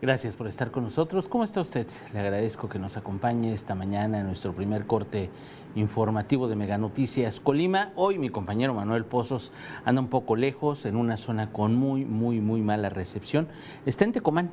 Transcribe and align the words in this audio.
Gracias 0.00 0.36
por 0.36 0.46
estar 0.46 0.70
con 0.70 0.84
nosotros. 0.84 1.26
¿Cómo 1.26 1.42
está 1.42 1.60
usted? 1.60 1.88
Le 2.12 2.20
agradezco 2.20 2.68
que 2.68 2.78
nos 2.78 2.96
acompañe 2.96 3.52
esta 3.52 3.74
mañana 3.74 4.20
en 4.20 4.26
nuestro 4.26 4.52
primer 4.54 4.86
corte 4.86 5.28
informativo 5.74 6.46
de 6.46 6.54
Mega 6.54 6.78
Noticias 6.78 7.40
Colima. 7.40 7.90
Hoy 7.96 8.16
mi 8.16 8.28
compañero 8.28 8.74
Manuel 8.74 9.04
Pozos 9.04 9.50
anda 9.84 10.00
un 10.00 10.06
poco 10.06 10.36
lejos, 10.36 10.86
en 10.86 10.94
una 10.94 11.16
zona 11.16 11.50
con 11.50 11.74
muy, 11.74 12.04
muy, 12.04 12.40
muy 12.40 12.62
mala 12.62 12.90
recepción. 12.90 13.48
Está 13.86 14.04
en 14.04 14.12
Tecomán. 14.12 14.52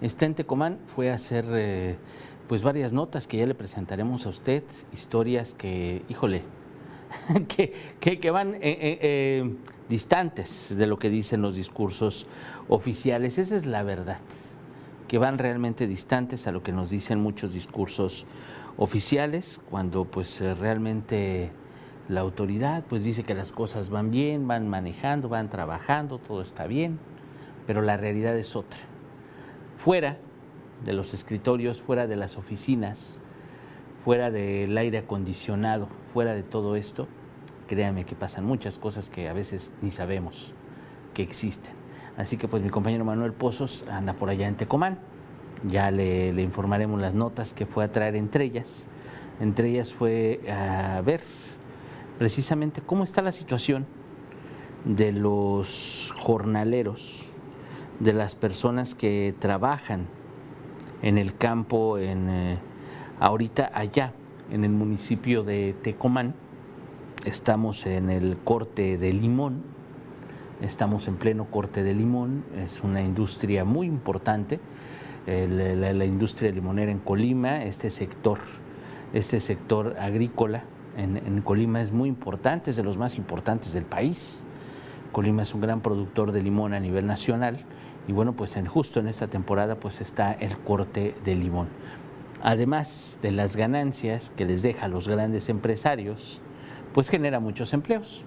Está 0.00 0.24
en 0.24 0.34
Tecomán. 0.34 0.78
Fue 0.86 1.10
a 1.10 1.14
hacer 1.14 1.44
eh, 1.50 1.98
pues 2.48 2.62
varias 2.62 2.92
notas 2.94 3.26
que 3.26 3.36
ya 3.36 3.46
le 3.46 3.54
presentaremos 3.54 4.24
a 4.24 4.30
usted, 4.30 4.64
historias 4.92 5.52
que, 5.52 6.04
híjole, 6.08 6.42
que, 7.48 7.72
que, 8.00 8.18
que 8.18 8.30
van 8.30 8.54
eh, 8.54 8.60
eh, 8.62 8.98
eh, 9.02 9.56
distantes 9.88 10.74
de 10.76 10.86
lo 10.86 10.98
que 10.98 11.10
dicen 11.10 11.42
los 11.42 11.54
discursos 11.54 12.26
oficiales. 12.68 13.38
Esa 13.38 13.56
es 13.56 13.66
la 13.66 13.82
verdad, 13.82 14.20
que 15.10 15.18
van 15.18 15.38
realmente 15.38 15.88
distantes 15.88 16.46
a 16.46 16.52
lo 16.52 16.62
que 16.62 16.70
nos 16.70 16.88
dicen 16.88 17.18
muchos 17.18 17.52
discursos 17.52 18.26
oficiales, 18.76 19.60
cuando 19.68 20.04
pues 20.04 20.40
eh, 20.40 20.54
realmente 20.54 21.50
la 22.06 22.20
autoridad 22.20 22.84
pues 22.88 23.02
dice 23.02 23.24
que 23.24 23.34
las 23.34 23.50
cosas 23.50 23.90
van 23.90 24.12
bien, 24.12 24.46
van 24.46 24.68
manejando, 24.68 25.28
van 25.28 25.50
trabajando, 25.50 26.18
todo 26.18 26.42
está 26.42 26.68
bien, 26.68 27.00
pero 27.66 27.82
la 27.82 27.96
realidad 27.96 28.38
es 28.38 28.54
otra. 28.54 28.78
Fuera 29.74 30.16
de 30.84 30.92
los 30.92 31.12
escritorios, 31.12 31.82
fuera 31.82 32.06
de 32.06 32.14
las 32.14 32.36
oficinas, 32.36 33.20
fuera 33.98 34.30
del 34.30 34.78
aire 34.78 34.98
acondicionado, 34.98 35.88
fuera 36.12 36.34
de 36.34 36.44
todo 36.44 36.76
esto, 36.76 37.08
créame 37.66 38.04
que 38.04 38.14
pasan 38.14 38.44
muchas 38.44 38.78
cosas 38.78 39.10
que 39.10 39.28
a 39.28 39.32
veces 39.32 39.72
ni 39.82 39.90
sabemos 39.90 40.54
que 41.14 41.24
existen. 41.24 41.79
Así 42.16 42.36
que 42.36 42.48
pues 42.48 42.62
mi 42.62 42.70
compañero 42.70 43.04
Manuel 43.04 43.32
Pozos 43.32 43.84
anda 43.90 44.14
por 44.14 44.30
allá 44.30 44.46
en 44.46 44.56
Tecomán. 44.56 44.98
Ya 45.64 45.90
le, 45.90 46.30
informaremos 46.40 47.00
las 47.00 47.14
notas 47.14 47.52
que 47.52 47.66
fue 47.66 47.84
a 47.84 47.92
traer 47.92 48.16
entre 48.16 48.44
ellas. 48.44 48.86
Entre 49.40 49.68
ellas 49.70 49.92
fue 49.92 50.40
a 50.50 51.00
ver 51.02 51.20
precisamente 52.18 52.82
cómo 52.82 53.04
está 53.04 53.22
la 53.22 53.32
situación 53.32 53.86
de 54.84 55.12
los 55.12 56.12
jornaleros, 56.18 57.26
de 58.00 58.12
las 58.12 58.34
personas 58.34 58.94
que 58.94 59.34
trabajan 59.38 60.06
en 61.02 61.18
el 61.18 61.36
campo, 61.36 61.98
en, 61.98 62.28
eh, 62.28 62.58
ahorita 63.18 63.70
allá 63.74 64.12
en 64.50 64.64
el 64.64 64.70
municipio 64.70 65.42
de 65.42 65.74
Tecomán. 65.82 66.34
Estamos 67.24 67.86
en 67.86 68.10
el 68.10 68.38
corte 68.38 68.96
de 68.96 69.12
limón, 69.12 69.62
estamos 70.60 71.08
en 71.08 71.16
pleno 71.16 71.46
corte 71.46 71.82
de 71.82 71.94
limón, 71.94 72.44
es 72.56 72.82
una 72.82 73.02
industria 73.02 73.64
muy 73.64 73.86
importante, 73.86 74.60
la, 75.26 76.04
industria 76.04 76.50
limonera 76.50 76.90
en 76.90 76.98
Colima, 76.98 77.62
este 77.64 77.90
sector, 77.90 78.38
este 79.12 79.38
sector 79.38 79.96
agrícola 79.98 80.64
en, 80.96 81.40
Colima 81.42 81.80
es 81.80 81.92
muy 81.92 82.08
importante, 82.08 82.70
es 82.70 82.76
de 82.76 82.82
los 82.82 82.98
más 82.98 83.16
importantes 83.16 83.72
del 83.72 83.84
país. 83.84 84.44
Colima 85.12 85.42
es 85.42 85.54
un 85.54 85.60
gran 85.60 85.80
productor 85.80 86.32
de 86.32 86.42
limón 86.42 86.74
a 86.74 86.80
nivel 86.80 87.06
nacional 87.06 87.58
y 88.06 88.12
bueno, 88.12 88.34
pues 88.34 88.58
justo 88.68 89.00
en 89.00 89.08
esta 89.08 89.28
temporada 89.28 89.76
pues 89.76 90.00
está 90.00 90.32
el 90.32 90.56
corte 90.58 91.14
de 91.24 91.34
limón. 91.34 91.68
Además 92.42 93.18
de 93.22 93.32
las 93.32 93.56
ganancias 93.56 94.32
que 94.36 94.46
les 94.46 94.62
deja 94.62 94.86
a 94.86 94.88
los 94.88 95.08
grandes 95.08 95.48
empresarios, 95.48 96.40
pues 96.94 97.08
genera 97.08 97.40
muchos 97.40 97.72
empleos. 97.72 98.24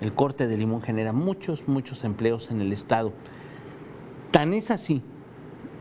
El 0.00 0.12
corte 0.12 0.46
de 0.46 0.56
limón 0.56 0.82
genera 0.82 1.12
muchos, 1.12 1.66
muchos 1.68 2.04
empleos 2.04 2.50
en 2.50 2.60
el 2.60 2.72
estado. 2.72 3.12
Tan 4.30 4.54
es 4.54 4.70
así, 4.70 5.02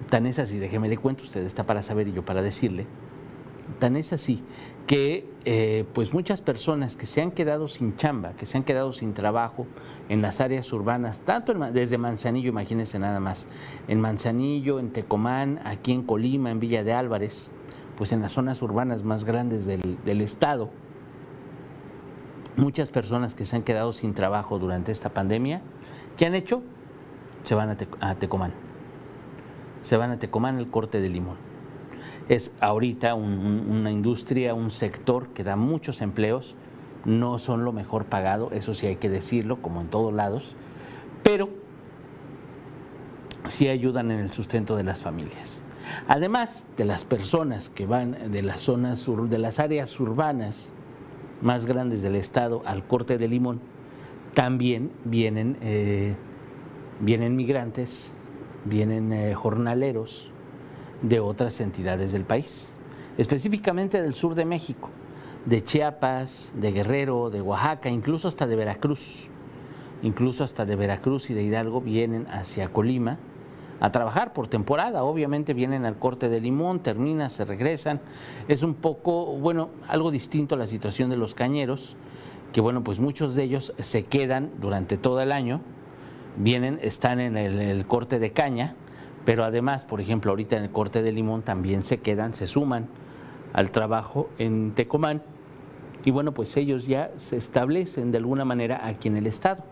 tan 0.10 0.26
es 0.26 0.40
así, 0.40 0.58
déjeme 0.58 0.88
le 0.88 0.98
cuento, 0.98 1.24
usted 1.24 1.44
está 1.44 1.66
para 1.66 1.84
saber 1.84 2.08
y 2.08 2.14
yo 2.14 2.24
para 2.24 2.42
decirle, 2.42 2.88
tan 3.80 3.96
es 3.96 4.14
así 4.14 4.42
que 4.88 5.30
eh, 5.44 5.84
pues 5.94 6.14
muchas 6.14 6.40
personas 6.40 6.96
que 6.96 7.06
se 7.06 7.22
han 7.22 7.32
quedado 7.32 7.68
sin 7.68 7.98
chamba, 7.98 8.32
que 8.34 8.46
se 8.46 8.58
han 8.58 8.64
quedado 8.64 8.94
sin 8.94 9.14
trabajo 9.14 9.68
en 10.08 10.22
las 10.22 10.40
áreas 10.40 10.72
urbanas, 10.72 11.22
tanto 11.22 11.52
en 11.52 11.74
desde 11.74 11.98
Manzanillo, 11.98 12.50
imagínense 12.50 12.98
nada 12.98 13.20
más, 13.20 13.48
en 13.90 14.00
Manzanillo, 14.00 14.80
en 14.80 14.92
Tecomán, 14.92 15.60
aquí 15.66 15.92
en 15.92 16.04
Colima, 16.04 16.52
en 16.52 16.62
Villa 16.62 16.86
de 16.86 16.94
Álvarez, 16.94 17.52
pues 17.98 18.14
en 18.14 18.22
las 18.22 18.32
zonas 18.32 18.62
urbanas 18.62 19.04
más 19.04 19.26
grandes 19.26 19.66
del 19.66 20.22
estado, 20.22 20.70
muchas 22.58 22.92
personas 22.92 23.34
que 23.36 23.46
se 23.46 23.56
han 23.56 23.64
quedado 23.64 23.94
sin 23.94 24.14
trabajo 24.14 24.60
durante 24.60 24.92
esta 24.92 25.10
pandemia, 25.14 25.62
¿qué 26.18 26.26
han 26.26 26.36
hecho? 26.36 26.62
Se 27.44 27.56
van 27.56 27.70
a, 27.70 27.78
a 28.02 28.16
Tecomán. 28.16 28.52
Se 29.82 29.96
van 29.96 30.12
a 30.12 30.20
Tecomán 30.20 30.58
el 30.60 30.70
corte 30.70 31.00
de 31.00 31.08
limón 31.10 31.48
es 32.30 32.52
ahorita 32.60 33.16
un- 33.16 33.40
un- 33.40 33.70
una 33.72 33.90
industria, 33.90 34.54
un 34.54 34.70
sector 34.70 35.30
que 35.30 35.46
da 35.46 35.56
muchos 35.56 36.02
empleos, 36.02 36.58
no 37.06 37.40
son 37.40 37.64
lo 37.64 37.72
mejor 37.72 38.04
pagado, 38.04 38.50
eso 38.52 38.74
sí 38.74 38.86
hay 38.86 38.98
que 38.98 39.08
decirlo, 39.10 39.62
como 39.62 39.80
en 39.80 39.88
todos 39.88 40.14
lados, 40.14 40.58
pero 41.24 41.48
sí 43.48 43.70
ayudan 43.70 44.12
en 44.12 44.20
el 44.20 44.32
sustento 44.34 44.76
de 44.76 44.84
las 44.84 45.04
familias. 45.04 45.64
Además 46.08 46.68
de 46.76 46.84
las 46.84 47.06
personas 47.06 47.70
que 47.70 47.86
van 47.86 48.32
de 48.32 48.42
las 48.42 48.60
zonas, 48.60 49.08
de 49.30 49.38
las 49.38 49.60
áreas 49.60 49.98
urbanas 50.00 50.74
más 51.42 51.66
grandes 51.66 52.02
del 52.02 52.16
estado 52.16 52.62
al 52.66 52.86
corte 52.86 53.18
de 53.18 53.28
limón, 53.28 53.62
también 54.34 54.92
vienen, 55.04 55.58
eh, 55.62 56.16
vienen 57.00 57.36
migrantes, 57.36 58.14
vienen 58.66 59.12
eh, 59.12 59.34
jornaleros, 59.34 60.32
de 61.02 61.20
otras 61.20 61.62
entidades 61.62 62.12
del 62.12 62.26
país, 62.26 62.74
específicamente 63.18 64.02
del 64.02 64.16
sur 64.16 64.36
de 64.36 64.46
México, 64.46 64.90
de 65.46 65.64
Chiapas, 65.64 66.52
de 66.56 66.72
Guerrero, 66.72 67.30
de 67.30 67.42
Oaxaca, 67.42 67.90
incluso 67.90 68.28
hasta 68.28 68.48
de 68.48 68.56
Veracruz. 68.56 69.30
Incluso 70.04 70.44
hasta 70.44 70.66
de 70.66 70.76
Veracruz 70.76 71.30
y 71.30 71.34
de 71.34 71.44
Hidalgo 71.44 71.82
vienen 71.82 72.28
hacia 72.28 72.72
Colima 72.72 73.18
a 73.80 73.92
trabajar 73.92 74.34
por 74.34 74.48
temporada. 74.48 75.04
Obviamente 75.04 75.54
vienen 75.54 75.86
al 75.86 75.98
corte 75.98 76.30
de 76.30 76.42
limón, 76.42 76.80
terminan, 76.80 77.30
se 77.30 77.46
regresan. 77.46 78.02
Es 78.48 78.64
un 78.64 78.74
poco, 78.74 79.26
bueno, 79.38 79.70
algo 79.88 80.12
distinto 80.12 80.56
a 80.56 80.58
la 80.58 80.68
situación 80.68 81.10
de 81.10 81.18
los 81.18 81.34
cañeros, 81.34 81.96
que 82.54 82.62
bueno, 82.62 82.84
pues 82.84 83.00
muchos 83.00 83.36
de 83.36 83.44
ellos 83.44 83.74
se 83.80 84.04
quedan 84.04 84.52
durante 84.60 84.98
todo 84.98 85.22
el 85.22 85.32
año, 85.32 85.62
vienen, 86.38 86.80
están 86.82 87.20
en 87.20 87.38
el, 87.38 87.60
el 87.60 87.86
corte 87.86 88.20
de 88.20 88.32
caña, 88.32 88.76
pero 89.26 89.44
además, 89.44 89.86
por 89.86 90.00
ejemplo, 90.02 90.32
ahorita 90.32 90.56
en 90.58 90.64
el 90.64 90.72
corte 90.72 91.02
de 91.02 91.12
limón 91.12 91.42
también 91.42 91.84
se 91.84 92.00
quedan, 92.00 92.34
se 92.34 92.48
suman 92.48 92.88
al 93.54 93.72
trabajo 93.72 94.30
en 94.38 94.72
Tecomán 94.72 95.22
y 96.08 96.12
bueno, 96.12 96.34
pues 96.34 96.56
ellos 96.58 96.88
ya 96.88 97.12
se 97.18 97.36
establecen 97.36 98.12
de 98.12 98.20
alguna 98.20 98.46
manera 98.46 98.86
aquí 98.88 99.10
en 99.10 99.18
el 99.18 99.28
estado. 99.28 99.64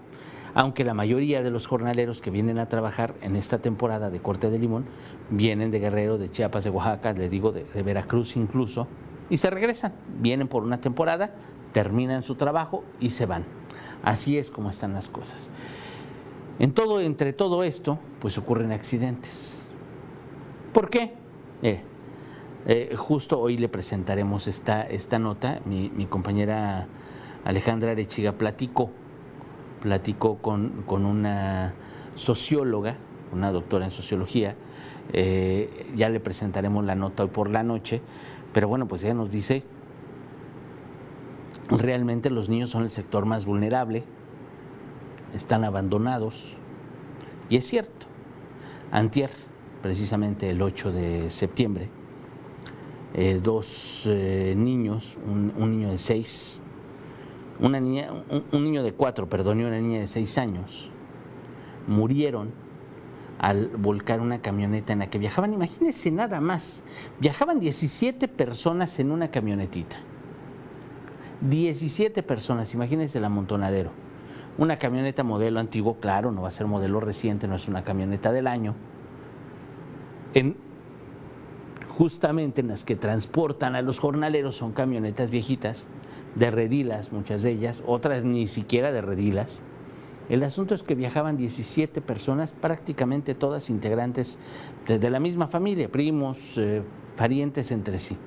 Aunque 0.58 0.86
la 0.86 0.94
mayoría 0.94 1.44
de 1.44 1.52
los 1.52 1.68
jornaleros 1.68 2.22
que 2.22 2.32
vienen 2.32 2.60
a 2.60 2.70
trabajar 2.70 3.14
en 3.22 3.36
esta 3.36 3.60
temporada 3.60 4.10
de 4.10 4.22
corte 4.22 4.50
de 4.50 4.58
limón 4.58 4.86
vienen 5.30 5.70
de 5.70 5.80
Guerrero, 5.80 6.18
de 6.18 6.32
Chiapas, 6.32 6.64
de 6.64 6.70
Oaxaca, 6.70 7.12
les 7.12 7.30
digo, 7.30 7.52
de, 7.52 7.66
Veracruz 7.84 8.38
incluso, 8.38 8.88
y 9.30 9.36
se 9.36 9.50
regresan. 9.50 9.94
Vienen 10.22 10.48
por 10.48 10.64
una 10.64 10.80
temporada, 10.80 11.36
terminan 11.74 12.24
su 12.24 12.36
trabajo 12.36 12.86
y 13.02 13.10
se 13.10 13.26
van. 13.26 13.44
Así 14.02 14.38
es 14.38 14.50
como 14.50 14.70
están 14.70 14.94
las 14.94 15.10
cosas. 15.10 15.50
En 16.58 16.72
todo, 16.72 17.02
entre 17.02 17.34
todo 17.34 17.66
esto, 17.66 18.00
pues 18.20 18.38
ocurren 18.38 18.72
accidentes. 18.72 19.68
¿Por 20.72 20.90
qué? 20.90 21.16
Eh, 21.64 21.82
eh, 22.66 22.96
justo 22.96 23.42
hoy 23.42 23.58
le 23.58 23.68
presentaremos 23.68 24.48
esta, 24.48 24.84
esta 24.84 25.20
nota. 25.20 25.60
Mi, 25.66 25.92
mi 25.94 26.06
compañera 26.06 26.88
Alejandra 27.44 27.92
Arechiga 27.92 28.32
platicó, 28.32 28.90
platicó 29.86 30.38
con, 30.38 30.82
con 30.88 31.06
una 31.06 31.76
socióloga, 32.16 32.96
una 33.32 33.52
doctora 33.52 33.86
en 33.86 33.92
sociología. 33.92 34.56
eh, 35.14 35.86
ya 35.96 36.10
le 36.10 36.20
presentaremos 36.20 36.84
la 36.84 36.96
nota 36.96 37.22
hoy 37.22 37.30
por 37.30 37.52
la 37.52 37.62
noche, 37.62 38.02
pero 38.52 38.68
bueno, 38.68 38.88
pues 38.88 39.04
ella 39.04 39.14
nos 39.14 39.30
dice, 39.30 39.62
realmente 41.70 42.32
los 42.32 42.50
niños 42.50 42.72
son 42.72 42.82
el 42.82 42.90
sector 42.90 43.28
más 43.28 43.46
vulnerable, 43.46 44.04
están 45.36 45.64
abandonados. 45.64 46.56
Y 47.50 47.58
es 47.58 47.68
cierto, 47.68 48.08
antier 48.92 49.30
precisamente 49.84 50.50
el 50.50 50.64
8 50.64 50.92
de 50.92 51.30
septiembre, 51.30 51.90
eh, 53.14 53.40
dos 53.40 54.06
eh, 54.08 54.56
niños, 54.58 55.20
un, 55.28 55.54
niño 55.70 55.92
de 55.92 56.00
seis, 56.00 56.64
una 57.60 57.80
niña, 57.80 58.10
un, 58.52 58.64
niño 58.64 58.84
de 58.84 58.94
cuatro, 58.94 59.30
perdón, 59.30 59.62
y 59.62 59.64
una 59.64 59.80
niña 59.80 60.00
de 60.00 60.08
seis 60.08 60.38
años, 60.38 60.90
murieron 61.88 62.52
al 63.40 63.68
volcar 63.68 64.22
una 64.22 64.42
camioneta 64.42 64.94
en 64.94 65.00
la 65.00 65.10
que 65.10 65.18
viajaban, 65.18 65.54
imagínense 65.54 66.12
nada 66.12 66.42
más, 66.42 66.84
viajaban 67.20 67.60
17 67.60 68.28
personas 68.28 69.00
en 69.00 69.12
una 69.12 69.30
camionetita. 69.30 69.98
17 71.42 72.24
personas, 72.24 72.74
imagínense 72.74 73.18
el 73.18 73.26
amontonadero. 73.26 73.92
Una 74.58 74.78
camioneta 74.78 75.24
modelo 75.24 75.60
antiguo, 75.60 76.00
claro, 76.00 76.32
no 76.32 76.44
va 76.44 76.48
a 76.48 76.52
ser 76.52 76.66
modelo 76.66 77.00
reciente, 77.02 77.48
no 77.48 77.56
es 77.56 77.68
una 77.68 77.84
camioneta 77.84 78.32
del 78.32 78.48
año. 78.48 78.74
En, 80.34 80.56
justamente 81.98 82.62
en 82.62 82.68
las 82.68 82.84
que 82.84 82.96
transportan 82.96 83.76
a 83.76 83.82
los 83.82 84.00
jornaleros 84.00 84.56
son 84.56 84.74
camionetas 84.74 85.30
viejitas, 85.30 85.88
de 86.36 86.52
redilas, 86.52 87.12
muchas 87.12 87.42
de 87.42 87.52
ellas, 87.52 87.84
otras 87.86 88.24
ni 88.24 88.48
siquiera 88.48 88.92
de 88.92 89.02
redilas. 89.02 89.64
El 90.28 90.44
asunto 90.44 90.74
es 90.76 90.84
que 90.84 90.96
viajaban 90.96 91.38
17 91.38 92.02
personas, 92.02 92.52
prácticamente 92.52 93.36
todas 93.36 93.70
integrantes 93.70 94.40
de, 94.88 95.10
la 95.10 95.20
misma 95.20 95.48
familia, 95.48 95.90
primos, 95.90 96.58
eh, 96.58 96.82
parientes 97.16 97.72
entre 97.72 98.00
sí. 98.00 98.18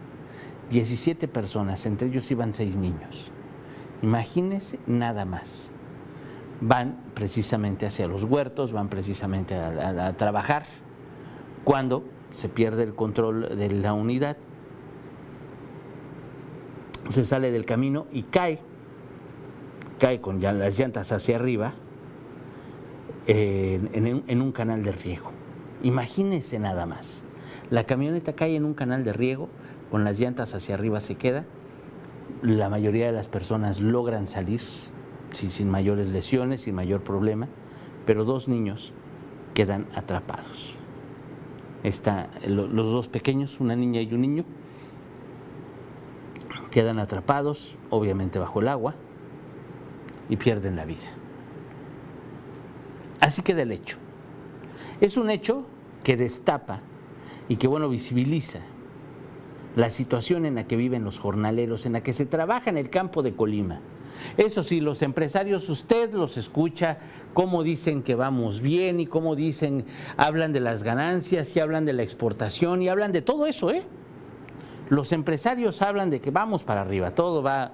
17 0.71 1.29
personas, 1.29 1.85
entre 1.87 2.09
ellos 2.09 2.31
iban 2.31 2.55
seis 2.55 2.77
niños. 2.77 3.31
Imagínense 4.03 4.79
nada 4.87 5.25
más. 5.25 5.73
Van 6.61 6.99
precisamente 7.15 7.87
hacia 7.87 8.07
los 8.07 8.25
huertos, 8.25 8.73
van 8.73 8.89
precisamente 8.89 9.55
a, 9.55 10.17
trabajar, 10.17 10.65
cuando 11.65 12.05
se 12.39 12.49
pierde 12.49 12.85
el 12.85 12.95
control 12.95 13.59
de 13.59 13.69
la 13.69 13.93
unidad, 13.95 14.37
se 17.09 17.25
sale 17.25 17.51
del 17.51 17.65
camino 17.65 18.07
y 18.13 18.23
cae, 18.23 18.61
cae 19.99 20.21
con 20.21 20.41
las 20.41 20.79
llantas 20.79 21.11
hacia 21.11 21.35
arriba 21.35 21.73
en, 23.27 24.41
un 24.41 24.53
canal 24.53 24.85
de 24.85 24.93
riego. 24.93 25.33
Imagínense 25.83 26.61
nada 26.61 26.87
más. 26.87 27.25
La 27.71 27.83
camioneta 27.83 28.35
cae 28.35 28.55
en 28.55 28.65
un 28.65 28.75
canal 28.75 29.03
de 29.03 29.13
riego, 29.13 29.49
con 29.91 30.05
las 30.05 30.21
llantas 30.21 30.55
hacia 30.55 30.77
arriba 30.77 31.01
se 31.01 31.17
queda. 31.17 31.45
La 32.41 32.69
mayoría 32.69 33.07
de 33.07 33.13
las 33.13 33.27
personas 33.27 33.81
logran 33.81 34.29
salir 34.29 34.61
sin 35.33 35.69
mayores 35.69 36.11
lesiones, 36.11 36.61
sin 36.61 36.77
mayor 36.77 37.03
problema, 37.03 37.49
pero 38.07 38.25
dos 38.25 38.47
niños 38.47 38.95
quedan 39.55 39.89
atrapados. 39.97 40.79
Está, 41.83 42.31
los 42.47 42.91
dos 42.91 43.09
pequeños, 43.09 43.61
una 43.61 43.77
niña 43.77 44.01
y 44.01 44.13
un 44.13 44.21
niño, 44.21 44.45
quedan 46.71 46.99
atrapados, 46.99 47.79
obviamente 47.91 48.39
bajo 48.39 48.61
el 48.61 48.69
agua, 48.69 48.95
y 50.29 50.37
pierden 50.37 50.77
la 50.77 50.85
vida. 50.85 51.07
Así 53.21 53.43
queda 53.43 53.63
el 53.63 53.73
hecho. 53.73 53.99
Es 55.01 55.17
un 55.17 55.31
hecho 55.31 55.65
que 56.05 56.17
destapa 56.17 56.81
y 57.49 57.57
que, 57.57 57.67
bueno, 57.67 57.89
visibiliza 57.89 58.61
la 59.79 59.91
situación 59.91 60.45
en 60.45 60.57
la 60.57 60.65
que 60.65 60.75
viven 60.75 61.05
los 61.05 61.21
jornaleros, 61.21 61.87
en 61.87 61.93
la 61.93 62.03
que 62.03 62.13
se 62.13 62.27
trabaja 62.27 62.69
en 62.69 62.77
el 62.77 62.91
campo 62.91 63.23
de 63.23 63.35
Colima. 63.35 63.79
Eso 64.37 64.65
sí, 64.65 64.81
los 64.81 65.03
empresarios, 65.03 65.69
usted 65.69 66.13
los 66.13 66.37
escucha, 66.37 66.99
cómo 67.33 67.63
dicen 67.63 68.03
que 68.03 68.17
vamos 68.17 68.61
bien 68.61 68.99
y 68.99 69.07
cómo 69.07 69.37
dicen, 69.37 69.85
hablan 70.17 70.53
de 70.53 70.59
las 70.59 70.83
ganancias 70.83 71.55
y 71.55 71.61
hablan 71.61 71.85
de 71.85 71.93
la 71.93 72.03
exportación 72.03 72.83
y 72.83 72.89
hablan 72.89 73.13
de 73.13 73.23
todo 73.23 73.47
eso, 73.47 73.71
¿eh? 73.71 73.85
Los 74.89 75.13
empresarios 75.13 75.81
hablan 75.81 76.11
de 76.11 76.21
que 76.21 76.33
vamos 76.33 76.65
para 76.65 76.81
arriba, 76.81 77.15
todo 77.15 77.45
va 77.45 77.71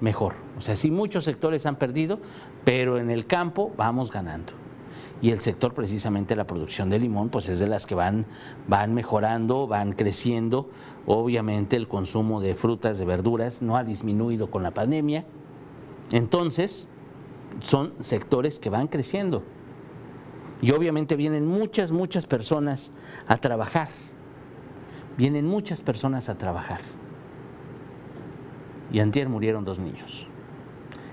mejor. 0.00 0.36
O 0.56 0.62
sea, 0.62 0.74
sí, 0.74 0.90
muchos 0.90 1.24
sectores 1.24 1.66
han 1.66 1.76
perdido, 1.76 2.18
pero 2.64 2.96
en 2.96 3.10
el 3.10 3.26
campo 3.26 3.72
vamos 3.76 4.10
ganando 4.10 4.61
y 5.22 5.30
el 5.30 5.40
sector 5.40 5.72
precisamente 5.72 6.34
la 6.34 6.48
producción 6.48 6.90
de 6.90 6.98
limón 6.98 7.28
pues 7.28 7.48
es 7.48 7.60
de 7.60 7.68
las 7.68 7.86
que 7.86 7.94
van, 7.94 8.26
van 8.66 8.92
mejorando, 8.92 9.68
van 9.68 9.92
creciendo. 9.92 10.68
Obviamente 11.06 11.76
el 11.76 11.86
consumo 11.86 12.40
de 12.40 12.56
frutas, 12.56 12.98
de 12.98 13.04
verduras 13.04 13.62
no 13.62 13.76
ha 13.76 13.84
disminuido 13.84 14.50
con 14.50 14.64
la 14.64 14.72
pandemia. 14.72 15.24
Entonces 16.10 16.88
son 17.60 17.94
sectores 18.00 18.58
que 18.58 18.68
van 18.68 18.88
creciendo. 18.88 19.44
Y 20.60 20.72
obviamente 20.72 21.14
vienen 21.14 21.46
muchas, 21.46 21.92
muchas 21.92 22.26
personas 22.26 22.90
a 23.28 23.36
trabajar. 23.36 23.88
Vienen 25.16 25.46
muchas 25.46 25.82
personas 25.82 26.28
a 26.30 26.36
trabajar. 26.36 26.80
Y 28.92 28.98
antier 28.98 29.28
murieron 29.28 29.64
dos 29.64 29.78
niños. 29.78 30.26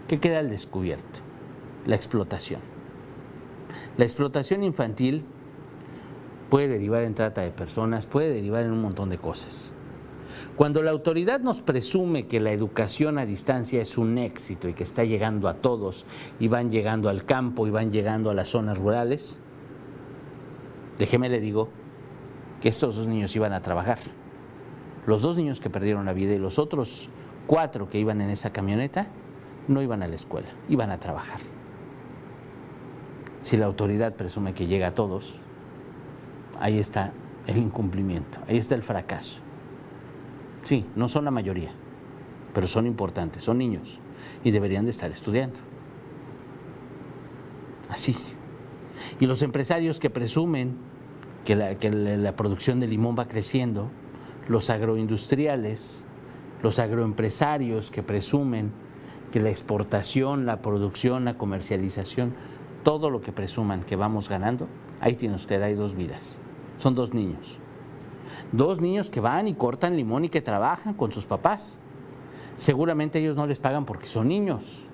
¿Qué 0.07 0.19
queda 0.19 0.39
al 0.39 0.49
descubierto? 0.49 1.19
La 1.85 1.95
explotación. 1.95 2.78
La 3.99 4.05
explotación 4.05 4.63
infantil 4.63 5.25
puede 6.49 6.69
derivar 6.69 7.03
en 7.03 7.15
trata 7.15 7.41
de 7.41 7.51
personas, 7.51 8.07
puede 8.07 8.29
derivar 8.29 8.63
en 8.63 8.71
un 8.71 8.81
montón 8.81 9.09
de 9.09 9.17
cosas. 9.17 9.73
Cuando 10.55 10.81
la 10.81 10.91
autoridad 10.91 11.41
nos 11.41 11.59
presume 11.59 12.25
que 12.25 12.39
la 12.39 12.53
educación 12.53 13.17
a 13.17 13.25
distancia 13.25 13.81
es 13.81 13.97
un 13.97 14.17
éxito 14.17 14.69
y 14.69 14.73
que 14.73 14.83
está 14.83 15.03
llegando 15.03 15.49
a 15.49 15.55
todos 15.55 16.05
y 16.39 16.47
van 16.47 16.69
llegando 16.69 17.09
al 17.09 17.25
campo 17.25 17.67
y 17.67 17.71
van 17.71 17.91
llegando 17.91 18.29
a 18.29 18.33
las 18.33 18.47
zonas 18.47 18.77
rurales, 18.77 19.41
déjeme 20.97 21.27
le 21.27 21.41
digo 21.41 21.67
que 22.61 22.69
estos 22.69 22.95
dos 22.95 23.07
niños 23.09 23.35
iban 23.35 23.51
a 23.51 23.61
trabajar. 23.61 23.99
Los 25.07 25.23
dos 25.23 25.35
niños 25.35 25.59
que 25.59 25.69
perdieron 25.69 26.05
la 26.05 26.13
vida 26.13 26.33
y 26.33 26.39
los 26.39 26.57
otros 26.57 27.09
cuatro 27.47 27.89
que 27.89 27.99
iban 27.99 28.21
en 28.21 28.29
esa 28.29 28.53
camioneta 28.53 29.07
no 29.67 29.81
iban 29.81 30.03
a 30.03 30.07
la 30.07 30.15
escuela, 30.15 30.47
iban 30.69 30.89
a 30.89 31.01
trabajar. 31.01 31.58
Si 33.41 33.57
la 33.57 33.65
autoridad 33.65 34.15
presume 34.15 34.53
que 34.53 34.67
llega 34.67 34.87
a 34.87 34.95
todos, 34.95 35.39
ahí 36.59 36.77
está 36.77 37.13
el 37.47 37.57
incumplimiento, 37.57 38.39
ahí 38.47 38.57
está 38.57 38.75
el 38.75 38.83
fracaso. 38.83 39.41
Sí, 40.63 40.85
no 40.95 41.07
son 41.07 41.25
la 41.25 41.31
mayoría, 41.31 41.71
pero 42.53 42.67
son 42.67 42.85
importantes, 42.85 43.43
son 43.43 43.57
niños 43.57 43.99
y 44.43 44.51
deberían 44.51 44.85
de 44.85 44.91
estar 44.91 45.09
estudiando. 45.11 45.57
Así. 47.89 48.15
Y 49.19 49.25
los 49.25 49.41
empresarios 49.41 49.99
que 49.99 50.09
presumen 50.09 50.77
que 51.45 51.55
la, 51.55 51.75
que 51.75 51.89
la 51.91 52.35
producción 52.35 52.79
de 52.79 52.87
limón 52.87 53.15
va 53.17 53.27
creciendo, 53.27 53.89
los 54.47 54.69
agroindustriales, 54.69 56.05
los 56.61 56.79
agroempresarios 56.79 57.89
que 57.89 58.03
presumen 58.03 58.71
que 59.31 59.39
la 59.39 59.49
exportación, 59.49 60.45
la 60.45 60.61
producción, 60.61 61.25
la 61.25 61.37
comercialización 61.37 62.33
todo 62.83 63.09
lo 63.09 63.21
que 63.21 63.31
presuman 63.31 63.83
que 63.83 63.95
vamos 63.95 64.29
ganando, 64.29 64.67
ahí 64.99 65.15
tiene 65.15 65.35
usted, 65.35 65.61
hay 65.61 65.75
dos 65.75 65.95
vidas. 65.95 66.39
Son 66.77 66.95
dos 66.95 67.13
niños. 67.13 67.59
Dos 68.51 68.79
niños 68.79 69.09
que 69.09 69.19
van 69.19 69.47
y 69.47 69.53
cortan 69.53 69.95
limón 69.95 70.25
y 70.25 70.29
que 70.29 70.41
trabajan 70.41 70.93
con 70.93 71.11
sus 71.11 71.25
papás. 71.25 71.79
Seguramente 72.55 73.19
ellos 73.19 73.35
no 73.35 73.45
les 73.47 73.59
pagan 73.59 73.85
porque 73.85 74.07
son 74.07 74.27
niños. 74.27 74.85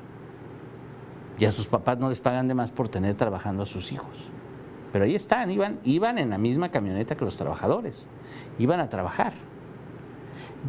Y 1.37 1.45
a 1.45 1.51
sus 1.51 1.67
papás 1.67 1.99
no 1.99 2.09
les 2.09 2.19
pagan 2.19 2.47
de 2.47 2.53
más 2.53 2.71
por 2.71 2.89
tener 2.89 3.15
trabajando 3.15 3.63
a 3.63 3.65
sus 3.65 3.91
hijos. 3.91 4.31
Pero 4.91 5.05
ahí 5.05 5.15
están, 5.15 5.51
iban, 5.51 5.79
iban 5.83 6.17
en 6.17 6.29
la 6.29 6.37
misma 6.37 6.69
camioneta 6.69 7.15
que 7.15 7.25
los 7.25 7.35
trabajadores. 7.35 8.07
Iban 8.57 8.79
a 8.79 8.87
trabajar. 8.87 9.33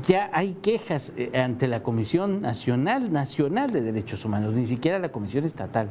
Ya 0.03 0.29
hay 0.33 0.55
quejas 0.55 1.13
eh, 1.17 1.39
ante 1.39 1.69
la 1.69 1.83
Comisión 1.83 2.43
Nacional, 2.43 3.13
Nacional 3.13 3.71
de 3.71 3.81
Derechos 3.81 4.25
Humanos, 4.25 4.57
ni 4.57 4.67
siquiera 4.67 4.99
la 4.99 5.11
Comisión 5.11 5.45
Estatal 5.45 5.89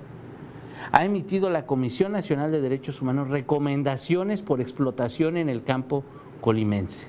ha 0.92 1.06
emitido 1.06 1.50
la 1.50 1.66
Comisión 1.66 2.12
Nacional 2.12 2.52
de 2.52 2.62
Derechos 2.62 3.02
Humanos 3.02 3.30
recomendaciones 3.30 4.42
por 4.42 4.62
explotación 4.62 5.38
en 5.38 5.50
el 5.50 5.64
campo 5.64 6.04
colimense. 6.42 7.08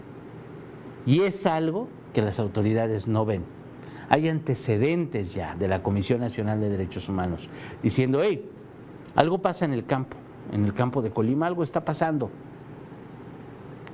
Y 1.05 1.21
es 1.21 1.47
algo 1.47 1.89
que 2.13 2.23
las 2.23 2.39
autoridades 2.41 3.07
no 3.07 3.25
ven. 3.25 3.45
Hay 4.09 4.29
antecedentes 4.29 5.35
ya 5.35 5.55
de 5.57 5.69
la 5.69 5.83
Comisión 5.83 6.21
Nacional 6.21 6.61
de 6.61 6.69
Derechos 6.69 7.09
Humanos 7.09 7.51
diciendo, 7.83 8.21
hey, 8.23 8.49
algo 9.15 9.41
pasa 9.43 9.65
en 9.65 9.73
el 9.73 9.85
campo, 9.85 10.17
en 10.53 10.65
el 10.65 10.75
campo 10.75 11.03
de 11.03 11.11
Colima, 11.11 11.47
algo 11.47 11.63
está 11.63 11.85
pasando. 11.85 12.31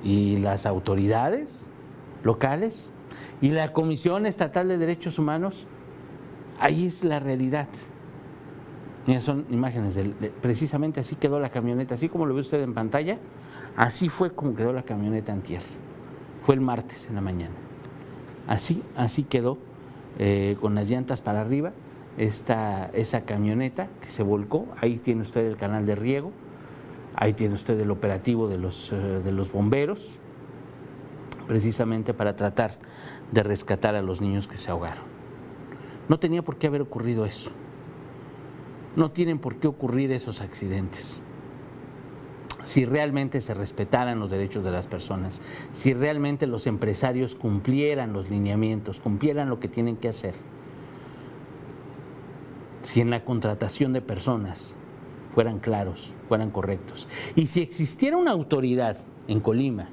Y 0.03 0.37
las 0.37 0.65
autoridades 0.65 1.67
locales 2.23 2.91
y 3.41 3.49
la 3.49 3.73
Comisión 3.73 4.25
Estatal 4.25 4.67
de 4.67 4.77
Derechos 4.77 5.19
Humanos, 5.19 5.67
ahí 6.59 6.85
es 6.85 7.03
la 7.03 7.19
realidad. 7.19 7.67
Son 9.19 9.45
imágenes, 9.49 9.95
de, 9.95 10.05
precisamente 10.41 10.99
así 10.99 11.15
quedó 11.15 11.39
la 11.39 11.49
camioneta, 11.49 11.95
así 11.95 12.07
como 12.07 12.25
lo 12.25 12.33
ve 12.33 12.39
usted 12.39 12.61
en 12.61 12.73
pantalla, 12.73 13.17
así 13.75 14.07
fue 14.07 14.33
como 14.33 14.55
quedó 14.55 14.71
la 14.71 14.83
camioneta 14.83 15.33
antier. 15.33 15.61
Fue 16.41 16.55
el 16.55 16.61
martes 16.61 17.07
en 17.09 17.15
la 17.15 17.21
mañana. 17.21 17.53
Así, 18.47 18.81
así 18.95 19.23
quedó, 19.23 19.57
eh, 20.19 20.57
con 20.61 20.75
las 20.75 20.89
llantas 20.89 21.21
para 21.21 21.41
arriba, 21.41 21.73
esta, 22.17 22.85
esa 22.93 23.21
camioneta 23.21 23.87
que 24.01 24.09
se 24.11 24.23
volcó, 24.23 24.67
ahí 24.79 24.97
tiene 24.99 25.21
usted 25.21 25.45
el 25.45 25.57
canal 25.57 25.85
de 25.85 25.95
riego, 25.95 26.31
Ahí 27.15 27.33
tiene 27.33 27.53
usted 27.53 27.79
el 27.79 27.91
operativo 27.91 28.47
de 28.47 28.57
los, 28.57 28.91
eh, 28.91 28.95
de 28.95 29.31
los 29.31 29.51
bomberos, 29.51 30.17
precisamente 31.47 32.13
para 32.13 32.35
tratar 32.35 32.71
de 33.31 33.43
rescatar 33.43 33.95
a 33.95 34.01
los 34.01 34.19
niños 34.19 34.47
que 34.47 34.57
se 34.57 34.71
ahogaron. 34.71 35.03
No 36.09 36.19
tenía 36.19 36.41
por 36.41 36.57
qué 36.57 36.67
haber 36.67 36.81
ocurrido 36.81 37.25
eso. 37.25 37.51
No 38.95 39.11
tienen 39.11 39.39
por 39.39 39.55
qué 39.55 39.67
ocurrir 39.67 40.11
esos 40.11 40.41
accidentes. 40.41 41.21
Si 42.63 42.85
realmente 42.85 43.41
se 43.41 43.53
respetaran 43.53 44.19
los 44.19 44.29
derechos 44.29 44.63
de 44.63 44.71
las 44.71 44.87
personas, 44.87 45.41
si 45.73 45.93
realmente 45.93 46.47
los 46.47 46.65
empresarios 46.65 47.35
cumplieran 47.35 48.13
los 48.13 48.29
lineamientos, 48.29 48.99
cumplieran 48.99 49.49
lo 49.49 49.59
que 49.59 49.67
tienen 49.67 49.97
que 49.97 50.07
hacer, 50.07 50.33
si 52.83 53.01
en 53.01 53.09
la 53.09 53.25
contratación 53.25 53.91
de 53.91 54.01
personas 54.01 54.75
fueran 55.31 55.59
claros, 55.59 56.13
fueran 56.29 56.51
correctos, 56.51 57.09
y 57.35 57.47
si 57.47 57.61
existiera 57.61 58.15
una 58.17 58.31
autoridad 58.31 58.97
en 59.27 59.41
Colima, 59.41 59.89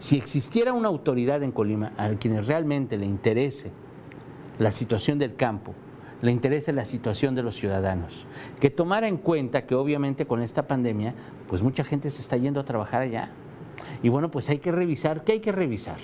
si 0.00 0.16
existiera 0.16 0.72
una 0.72 0.88
autoridad 0.88 1.42
en 1.42 1.52
Colima 1.52 1.92
a 1.96 2.08
quienes 2.14 2.48
realmente 2.48 2.96
le 2.96 3.06
interese 3.06 3.70
la 4.58 4.72
situación 4.72 5.18
del 5.18 5.36
campo, 5.36 5.74
le 6.24 6.32
interese 6.32 6.72
la 6.72 6.86
situación 6.86 7.34
de 7.34 7.42
los 7.42 7.54
ciudadanos, 7.54 8.26
que 8.58 8.70
tomara 8.70 9.08
en 9.08 9.18
cuenta 9.18 9.66
que 9.66 9.74
obviamente 9.74 10.26
con 10.26 10.40
esta 10.40 10.66
pandemia, 10.66 11.14
pues 11.46 11.62
mucha 11.62 11.84
gente 11.84 12.10
se 12.10 12.22
está 12.22 12.38
yendo 12.38 12.60
a 12.60 12.64
trabajar 12.64 13.02
allá. 13.02 13.30
Y 14.02 14.08
bueno, 14.08 14.30
pues 14.30 14.48
hay 14.48 14.58
que 14.58 14.72
revisar, 14.72 15.22
¿qué 15.22 15.32
hay 15.32 15.40
que 15.40 15.52
revisar? 15.52 15.98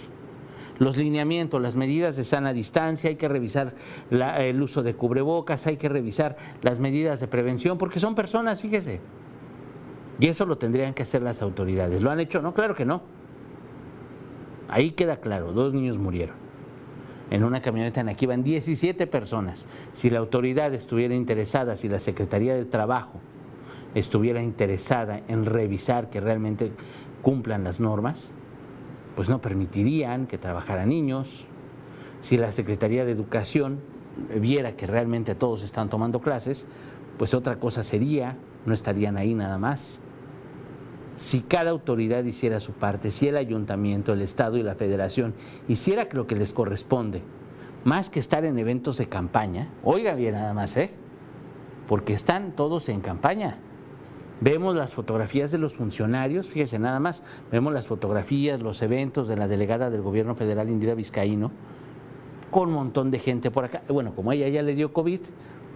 Los 0.78 0.98
lineamientos, 0.98 1.60
las 1.62 1.74
medidas 1.74 2.16
de 2.16 2.24
sana 2.24 2.52
distancia, 2.52 3.08
hay 3.08 3.16
que 3.16 3.28
revisar 3.28 3.74
el 4.10 4.60
uso 4.60 4.82
de 4.82 4.94
cubrebocas, 4.94 5.66
hay 5.66 5.78
que 5.78 5.88
revisar 5.88 6.36
las 6.60 6.78
medidas 6.78 7.20
de 7.20 7.26
prevención, 7.26 7.78
porque 7.78 7.98
son 7.98 8.14
personas, 8.14 8.60
fíjese. 8.60 9.00
Y 10.18 10.26
eso 10.26 10.44
lo 10.44 10.58
tendrían 10.58 10.92
que 10.92 11.02
hacer 11.02 11.22
las 11.22 11.40
autoridades. 11.40 12.02
¿Lo 12.02 12.10
han 12.10 12.20
hecho? 12.20 12.42
No, 12.42 12.52
claro 12.52 12.74
que 12.74 12.84
no. 12.84 13.00
Ahí 14.68 14.90
queda 14.90 15.16
claro, 15.16 15.52
dos 15.52 15.72
niños 15.72 15.96
murieron 15.96 16.49
en 17.30 17.44
una 17.44 17.62
camioneta 17.62 18.00
en 18.00 18.06
la 18.06 18.14
que 18.14 18.24
iban 18.26 18.42
17 18.42 19.06
personas. 19.06 19.66
Si 19.92 20.10
la 20.10 20.18
autoridad 20.18 20.74
estuviera 20.74 21.14
interesada, 21.14 21.76
si 21.76 21.88
la 21.88 22.00
Secretaría 22.00 22.54
del 22.54 22.68
Trabajo 22.68 23.20
estuviera 23.94 24.42
interesada 24.42 25.22
en 25.28 25.44
revisar 25.46 26.10
que 26.10 26.20
realmente 26.20 26.72
cumplan 27.22 27.64
las 27.64 27.80
normas, 27.80 28.32
pues 29.14 29.28
no 29.28 29.40
permitirían 29.40 30.26
que 30.26 30.38
trabajaran 30.38 30.88
niños. 30.88 31.46
Si 32.20 32.36
la 32.36 32.52
Secretaría 32.52 33.04
de 33.04 33.12
Educación 33.12 33.80
viera 34.40 34.76
que 34.76 34.86
realmente 34.86 35.34
todos 35.34 35.62
están 35.62 35.88
tomando 35.88 36.20
clases, 36.20 36.66
pues 37.18 37.34
otra 37.34 37.58
cosa 37.58 37.82
sería, 37.82 38.36
no 38.66 38.74
estarían 38.74 39.16
ahí 39.16 39.34
nada 39.34 39.58
más. 39.58 40.00
Si 41.20 41.42
cada 41.42 41.70
autoridad 41.70 42.24
hiciera 42.24 42.60
su 42.60 42.72
parte, 42.72 43.10
si 43.10 43.28
el 43.28 43.36
ayuntamiento, 43.36 44.14
el 44.14 44.22
Estado 44.22 44.56
y 44.56 44.62
la 44.62 44.74
Federación 44.74 45.34
hiciera 45.68 46.08
lo 46.12 46.26
que 46.26 46.34
les 46.34 46.54
corresponde, 46.54 47.20
más 47.84 48.08
que 48.08 48.18
estar 48.18 48.46
en 48.46 48.58
eventos 48.58 48.96
de 48.96 49.06
campaña, 49.06 49.68
oiga 49.84 50.14
bien 50.14 50.32
nada 50.32 50.54
más, 50.54 50.78
¿eh? 50.78 50.92
Porque 51.86 52.14
están 52.14 52.52
todos 52.52 52.88
en 52.88 53.02
campaña. 53.02 53.58
Vemos 54.40 54.74
las 54.74 54.94
fotografías 54.94 55.50
de 55.50 55.58
los 55.58 55.74
funcionarios, 55.74 56.48
fíjese 56.48 56.78
nada 56.78 57.00
más, 57.00 57.22
vemos 57.52 57.74
las 57.74 57.86
fotografías, 57.86 58.62
los 58.62 58.80
eventos 58.80 59.28
de 59.28 59.36
la 59.36 59.46
delegada 59.46 59.90
del 59.90 60.00
gobierno 60.00 60.34
federal 60.34 60.70
Indira 60.70 60.94
Vizcaíno, 60.94 61.50
con 62.50 62.70
un 62.70 62.74
montón 62.76 63.10
de 63.10 63.18
gente 63.18 63.50
por 63.50 63.66
acá. 63.66 63.82
Bueno, 63.88 64.14
como 64.14 64.32
ella 64.32 64.48
ya 64.48 64.62
le 64.62 64.74
dio 64.74 64.94
COVID, 64.94 65.20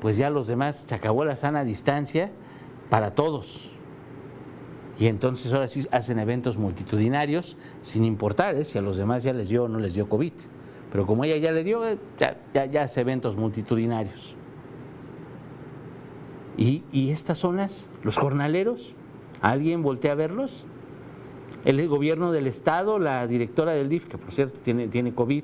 pues 0.01 0.17
ya 0.17 0.31
los 0.31 0.47
demás 0.47 0.87
se 0.89 0.95
acabó 0.95 1.27
la 1.27 1.37
sana 1.37 1.65
distancia 1.65 2.31
para 2.89 3.15
todos. 3.15 3.74
Y 4.99 5.07
entonces 5.07 5.53
ahora 5.53 5.67
sí 5.67 5.87
hacen 5.91 6.19
eventos 6.19 6.57
multitudinarios, 6.57 7.57
sin 7.83 8.05
importar 8.05 8.55
¿eh? 8.55 8.65
si 8.65 8.79
a 8.79 8.83
los 8.83 8.97
demás 8.97 9.25
ya 9.25 9.33
les 9.33 9.49
dio 9.49 9.65
o 9.65 9.69
no 9.69 9.79
les 9.79 9.95
dio 9.95 10.09
COVID. 10.09 10.33
Pero 10.93 11.07
como 11.07 11.25
ella 11.25 11.37
ya 11.37 11.51
le 11.51 11.65
dio, 11.65 11.87
eh, 11.87 11.99
ya, 12.19 12.67
ya, 12.67 12.83
hace 12.83 13.01
eventos 13.01 13.37
multitudinarios. 13.37 14.37
¿Y, 16.57 16.85
¿Y, 16.93 17.11
estas 17.11 17.39
zonas, 17.39 17.91
los 18.05 18.17
jornaleros? 18.17 18.95
¿Alguien 19.41 19.83
voltea 19.83 20.13
a 20.13 20.15
verlos? 20.15 20.67
El 21.65 21.89
gobierno 21.89 22.31
del 22.31 22.47
Estado, 22.47 23.01
la 23.01 23.27
directora 23.27 23.73
del 23.73 23.89
DIF, 23.89 24.07
que 24.07 24.19
por 24.19 24.31
cierto 24.31 24.61
tiene, 24.61 24.87
tiene 24.87 25.13
COVID, 25.13 25.43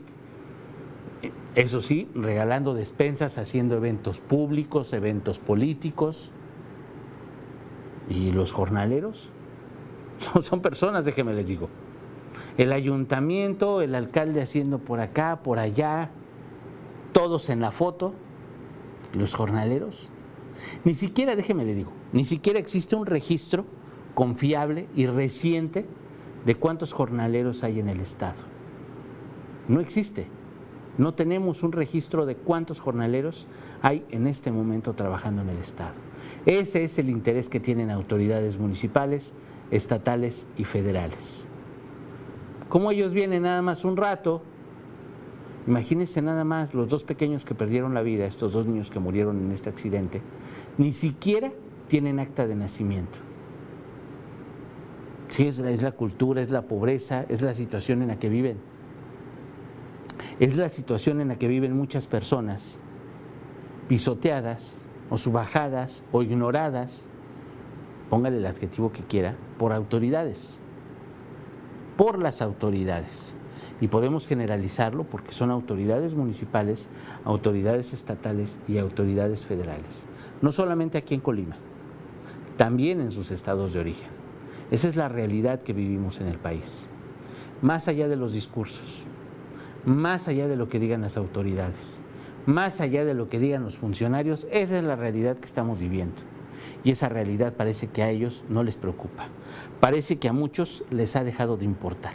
eso 1.54 1.80
sí, 1.80 2.08
regalando 2.14 2.74
despensas, 2.74 3.38
haciendo 3.38 3.76
eventos 3.76 4.20
públicos, 4.20 4.92
eventos 4.92 5.40
políticos. 5.40 6.30
¿Y 8.08 8.30
los 8.32 8.52
jornaleros? 8.52 9.32
Son, 10.42 10.60
personas, 10.60 11.04
déjenme 11.04 11.32
les 11.32 11.48
digo. 11.48 11.68
El 12.56 12.72
ayuntamiento, 12.72 13.80
el 13.80 13.94
alcalde 13.94 14.42
haciendo 14.42 14.78
por 14.78 15.00
acá, 15.00 15.40
por 15.42 15.58
allá, 15.58 16.10
todos 17.12 17.48
en 17.48 17.60
la 17.60 17.72
foto, 17.72 18.12
los 19.14 19.34
jornaleros. 19.34 20.08
Ni 20.84 20.94
siquiera, 20.94 21.36
déjeme 21.36 21.64
le 21.64 21.74
digo, 21.74 21.92
ni 22.12 22.24
siquiera 22.24 22.58
existe 22.58 22.96
un 22.96 23.06
registro 23.06 23.64
confiable 24.14 24.88
y 24.94 25.06
reciente 25.06 25.86
de 26.44 26.54
cuántos 26.54 26.92
jornaleros 26.92 27.64
hay 27.64 27.80
en 27.80 27.88
el 27.88 28.00
Estado. 28.00 28.42
No 29.68 29.80
existe. 29.80 30.26
No 30.98 31.14
tenemos 31.14 31.62
un 31.62 31.72
registro 31.72 32.26
de 32.26 32.36
cuántos 32.36 32.80
jornaleros 32.80 33.46
hay 33.80 34.04
en 34.10 34.26
este 34.26 34.52
momento 34.52 34.92
trabajando 34.92 35.40
en 35.40 35.48
el 35.48 35.58
Estado. 35.58 35.94
Ese 36.44 36.84
es 36.84 36.98
el 36.98 37.08
interés 37.08 37.48
que 37.48 37.60
tienen 37.60 37.90
autoridades 37.90 38.58
municipales, 38.58 39.32
estatales 39.70 40.46
y 40.56 40.64
federales. 40.64 41.48
Como 42.68 42.90
ellos 42.90 43.12
vienen 43.12 43.42
nada 43.42 43.62
más 43.62 43.84
un 43.84 43.96
rato, 43.96 44.42
imagínense 45.66 46.22
nada 46.22 46.44
más 46.44 46.72
los 46.74 46.88
dos 46.88 47.04
pequeños 47.04 47.44
que 47.44 47.54
perdieron 47.54 47.94
la 47.94 48.02
vida, 48.02 48.26
estos 48.26 48.52
dos 48.52 48.66
niños 48.66 48.90
que 48.90 49.00
murieron 49.00 49.38
en 49.38 49.52
este 49.52 49.68
accidente, 49.68 50.22
ni 50.78 50.92
siquiera 50.92 51.52
tienen 51.88 52.20
acta 52.20 52.46
de 52.46 52.54
nacimiento. 52.54 53.18
Sí, 55.28 55.46
es 55.46 55.58
la, 55.58 55.70
es 55.70 55.82
la 55.82 55.92
cultura, 55.92 56.40
es 56.40 56.50
la 56.50 56.62
pobreza, 56.62 57.24
es 57.28 57.42
la 57.42 57.54
situación 57.54 58.02
en 58.02 58.08
la 58.08 58.18
que 58.18 58.28
viven. 58.28 58.58
Es 60.38 60.56
la 60.56 60.68
situación 60.68 61.20
en 61.20 61.28
la 61.28 61.36
que 61.36 61.48
viven 61.48 61.76
muchas 61.76 62.06
personas 62.06 62.80
pisoteadas 63.88 64.86
o 65.10 65.18
subajadas 65.18 66.04
o 66.12 66.22
ignoradas 66.22 67.09
póngale 68.10 68.38
el 68.38 68.46
adjetivo 68.46 68.92
que 68.92 69.04
quiera, 69.04 69.36
por 69.56 69.72
autoridades, 69.72 70.60
por 71.96 72.20
las 72.20 72.42
autoridades. 72.42 73.36
Y 73.80 73.88
podemos 73.88 74.26
generalizarlo 74.26 75.04
porque 75.04 75.32
son 75.32 75.50
autoridades 75.50 76.14
municipales, 76.14 76.90
autoridades 77.24 77.94
estatales 77.94 78.60
y 78.68 78.76
autoridades 78.76 79.46
federales. 79.46 80.06
No 80.42 80.52
solamente 80.52 80.98
aquí 80.98 81.14
en 81.14 81.20
Colima, 81.20 81.56
también 82.58 83.00
en 83.00 83.12
sus 83.12 83.30
estados 83.30 83.72
de 83.72 83.80
origen. 83.80 84.10
Esa 84.70 84.88
es 84.88 84.96
la 84.96 85.08
realidad 85.08 85.62
que 85.62 85.72
vivimos 85.72 86.20
en 86.20 86.26
el 86.26 86.38
país. 86.38 86.90
Más 87.62 87.88
allá 87.88 88.06
de 88.08 88.16
los 88.16 88.34
discursos, 88.34 89.04
más 89.84 90.28
allá 90.28 90.46
de 90.46 90.56
lo 90.56 90.68
que 90.68 90.78
digan 90.78 91.00
las 91.00 91.16
autoridades, 91.16 92.02
más 92.44 92.80
allá 92.80 93.04
de 93.04 93.14
lo 93.14 93.28
que 93.28 93.38
digan 93.38 93.62
los 93.62 93.78
funcionarios, 93.78 94.46
esa 94.50 94.78
es 94.78 94.84
la 94.84 94.96
realidad 94.96 95.38
que 95.38 95.46
estamos 95.46 95.80
viviendo 95.80 96.22
y 96.84 96.90
esa 96.90 97.08
realidad 97.08 97.54
parece 97.54 97.88
que 97.88 98.02
a 98.02 98.10
ellos 98.10 98.44
no 98.48 98.62
les 98.62 98.76
preocupa. 98.76 99.26
Parece 99.80 100.18
que 100.18 100.28
a 100.28 100.32
muchos 100.32 100.84
les 100.90 101.16
ha 101.16 101.24
dejado 101.24 101.56
de 101.56 101.64
importar. 101.64 102.12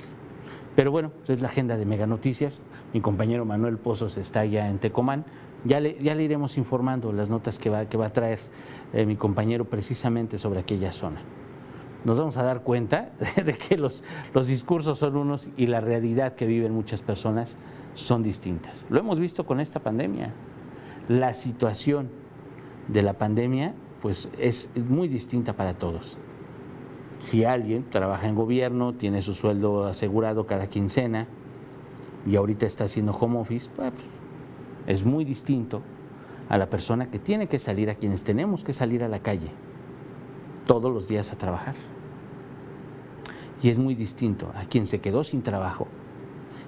Pero 0.75 0.91
bueno, 0.91 1.11
es 1.27 1.41
la 1.41 1.47
agenda 1.47 1.77
de 1.77 1.85
Mega 1.85 2.05
Noticias. 2.05 2.59
Mi 2.93 2.99
compañero 2.99 3.45
Manuel 3.45 3.77
Pozos 3.77 4.17
está 4.17 4.45
ya 4.45 4.69
en 4.69 4.79
Tecomán. 4.79 5.25
Ya 5.63 5.79
le, 5.79 5.97
ya 6.01 6.13
le 6.13 6.23
iremos 6.23 6.57
informando 6.57 7.11
las 7.13 7.29
notas 7.29 7.57
que 7.57 7.69
va, 7.69 7.85
que 7.85 7.97
va 7.97 8.07
a 8.07 8.13
traer 8.13 8.39
eh, 8.93 9.05
mi 9.05 9.15
compañero 9.15 9.65
precisamente 9.65 10.37
sobre 10.37 10.59
aquella 10.59 10.91
zona. 10.91 11.21
Nos 12.03 12.19
vamos 12.19 12.37
a 12.37 12.43
dar 12.43 12.61
cuenta 12.61 13.11
de 13.43 13.53
que 13.53 13.77
los, 13.77 14.03
los 14.33 14.47
discursos 14.47 14.99
son 14.99 15.15
unos 15.15 15.49
y 15.57 15.67
la 15.67 15.79
realidad 15.79 16.35
que 16.35 16.45
viven 16.45 16.73
muchas 16.73 17.01
personas 17.01 17.57
son 17.95 18.21
distintas. 18.21 18.85
Lo 18.89 18.99
hemos 18.99 19.19
visto 19.19 19.45
con 19.45 19.59
esta 19.59 19.79
pandemia. 19.79 20.33
La 21.07 21.33
situación 21.33 22.09
de 22.87 23.01
la 23.01 23.13
pandemia 23.13 23.73
pues 24.05 24.29
es 24.37 24.69
muy 24.75 25.07
distinta 25.07 25.53
para 25.53 25.79
todos. 25.79 26.19
Si 27.17 27.43
alguien 27.43 27.89
trabaja 27.89 28.27
en 28.27 28.35
gobierno, 28.35 28.93
tiene 28.93 29.23
su 29.23 29.33
sueldo 29.33 29.85
asegurado 29.85 30.45
cada 30.45 30.67
quincena 30.67 31.27
y 32.23 32.35
ahorita 32.35 32.67
está 32.67 32.83
haciendo 32.83 33.13
home 33.13 33.39
office, 33.39 33.67
pues, 33.75 33.93
es 34.85 35.03
muy 35.03 35.25
distinto 35.25 35.81
a 36.49 36.59
la 36.59 36.69
persona 36.69 37.09
que 37.09 37.17
tiene 37.17 37.47
que 37.47 37.57
salir, 37.57 37.89
a 37.89 37.95
quienes 37.95 38.23
tenemos 38.23 38.63
que 38.63 38.73
salir 38.73 39.01
a 39.01 39.07
la 39.07 39.23
calle 39.23 39.49
todos 40.67 40.93
los 40.93 41.07
días 41.07 41.31
a 41.33 41.39
trabajar. 41.39 41.73
Y 43.63 43.69
es 43.69 43.79
muy 43.79 43.95
distinto 43.95 44.51
a 44.53 44.65
quien 44.65 44.85
se 44.85 45.01
quedó 45.01 45.23
sin 45.23 45.41
trabajo 45.41 45.87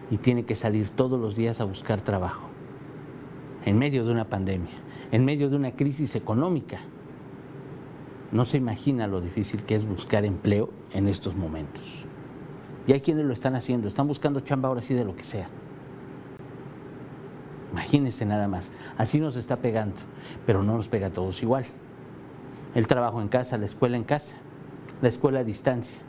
y 0.10 0.18
tiene 0.18 0.44
que 0.44 0.56
salir 0.56 0.90
todos 0.90 1.20
los 1.20 1.36
días 1.36 1.62
a 1.62 1.66
buscar 1.66 2.02
trabajo 2.02 2.48
en 3.64 3.78
medio 3.78 4.04
de 4.04 4.12
una 4.12 4.28
pandemia, 4.28 4.74
en 5.12 5.24
medio 5.24 5.52
de 5.52 5.56
una 5.56 5.76
crisis 5.76 6.16
económica 6.16 6.80
no 8.32 8.46
se 8.46 8.58
imagina 8.58 9.08
lo 9.08 9.22
difícil 9.22 9.64
que 9.64 9.76
es 9.76 9.86
buscar 9.86 10.26
empleo 10.26 10.70
en 10.94 11.08
estos 11.08 11.36
momentos. 11.36 12.06
Y 12.86 12.94
hay 12.94 13.02
quienes 13.02 13.26
lo 13.26 13.34
están 13.34 13.56
haciendo, 13.56 13.88
están 13.88 14.08
buscando 14.08 14.40
chamba 14.40 14.70
ahora 14.70 14.82
sí 14.82 14.94
de 14.94 15.06
lo 15.06 15.16
que 15.16 15.24
sea. 15.24 15.50
Imagínense 17.72 18.26
nada 18.26 18.48
más, 18.48 18.72
así 18.98 19.20
nos 19.20 19.36
está 19.36 19.58
pegando, 19.58 19.98
pero 20.46 20.64
no 20.64 20.76
nos 20.76 20.88
pega 20.88 21.08
a 21.08 21.14
todos 21.14 21.42
igual. 21.44 21.66
El 22.76 22.88
trabajo 22.88 23.22
en 23.22 23.28
casa, 23.28 23.58
la 23.58 23.66
escuela 23.66 23.98
en 23.98 24.04
casa, 24.04 24.38
la 25.02 25.10
escuela 25.10 25.40
a 25.40 25.44
distancia. 25.44 26.00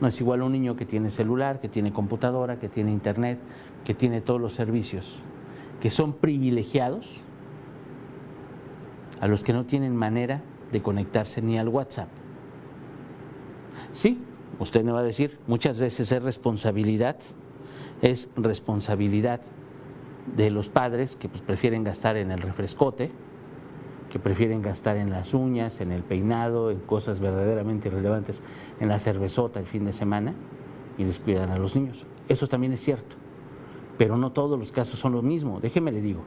No 0.00 0.06
es 0.08 0.20
igual 0.20 0.42
un 0.42 0.52
niño 0.52 0.76
que 0.76 0.86
tiene 0.86 1.10
celular, 1.10 1.60
que 1.60 1.68
tiene 1.68 1.92
computadora, 1.92 2.58
que 2.58 2.68
tiene 2.68 2.92
internet, 2.92 3.38
que 3.84 3.94
tiene 3.94 4.20
todos 4.20 4.40
los 4.40 4.54
servicios, 4.54 5.18
que 5.80 5.90
son 5.90 6.12
privilegiados 6.12 7.20
a 9.20 9.26
los 9.26 9.42
que 9.42 9.52
no 9.52 9.66
tienen 9.66 9.96
manera 9.96 10.42
de 10.72 10.82
conectarse 10.82 11.42
ni 11.42 11.58
al 11.58 11.68
WhatsApp. 11.68 12.08
Sí, 13.92 14.18
usted 14.58 14.84
me 14.84 14.92
va 14.92 15.00
a 15.00 15.04
decir, 15.04 15.38
muchas 15.46 15.78
veces 15.78 16.12
es 16.12 16.22
responsabilidad, 16.22 17.16
es 18.02 18.28
responsabilidad 18.36 19.40
de 20.36 20.50
los 20.50 20.68
padres 20.68 21.16
que 21.16 21.28
pues, 21.28 21.42
prefieren 21.42 21.84
gastar 21.84 22.16
en 22.16 22.30
el 22.30 22.40
refrescote, 22.40 23.10
que 24.10 24.18
prefieren 24.18 24.62
gastar 24.62 24.96
en 24.96 25.10
las 25.10 25.34
uñas, 25.34 25.80
en 25.80 25.92
el 25.92 26.02
peinado, 26.02 26.70
en 26.70 26.78
cosas 26.80 27.20
verdaderamente 27.20 27.88
irrelevantes, 27.88 28.42
en 28.80 28.88
la 28.88 28.98
cervezota 28.98 29.60
el 29.60 29.66
fin 29.66 29.84
de 29.84 29.92
semana 29.92 30.34
y 30.96 31.04
descuidan 31.04 31.50
a 31.50 31.56
los 31.56 31.76
niños. 31.76 32.06
Eso 32.28 32.46
también 32.46 32.72
es 32.72 32.80
cierto, 32.80 33.16
pero 33.96 34.16
no 34.16 34.32
todos 34.32 34.58
los 34.58 34.72
casos 34.72 34.98
son 34.98 35.12
lo 35.12 35.22
mismo, 35.22 35.60
déjeme 35.60 35.92
le 35.92 36.00
digo, 36.00 36.22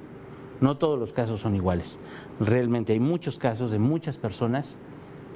no 0.61 0.77
todos 0.77 0.97
los 0.97 1.11
casos 1.11 1.41
son 1.41 1.55
iguales. 1.55 1.99
Realmente 2.39 2.93
hay 2.93 2.99
muchos 2.99 3.37
casos 3.37 3.71
de 3.71 3.79
muchas 3.79 4.17
personas 4.17 4.77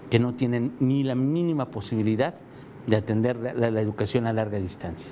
que 0.10 0.20
no 0.20 0.36
tienen 0.36 0.76
ni 0.80 1.04
la 1.04 1.16
mínima 1.16 1.72
posibilidad 1.72 2.36
de 2.86 2.96
atender 2.96 3.38
la, 3.38 3.82
educación 3.82 4.28
a 4.28 4.34
larga 4.34 4.60
distancia. 4.60 5.12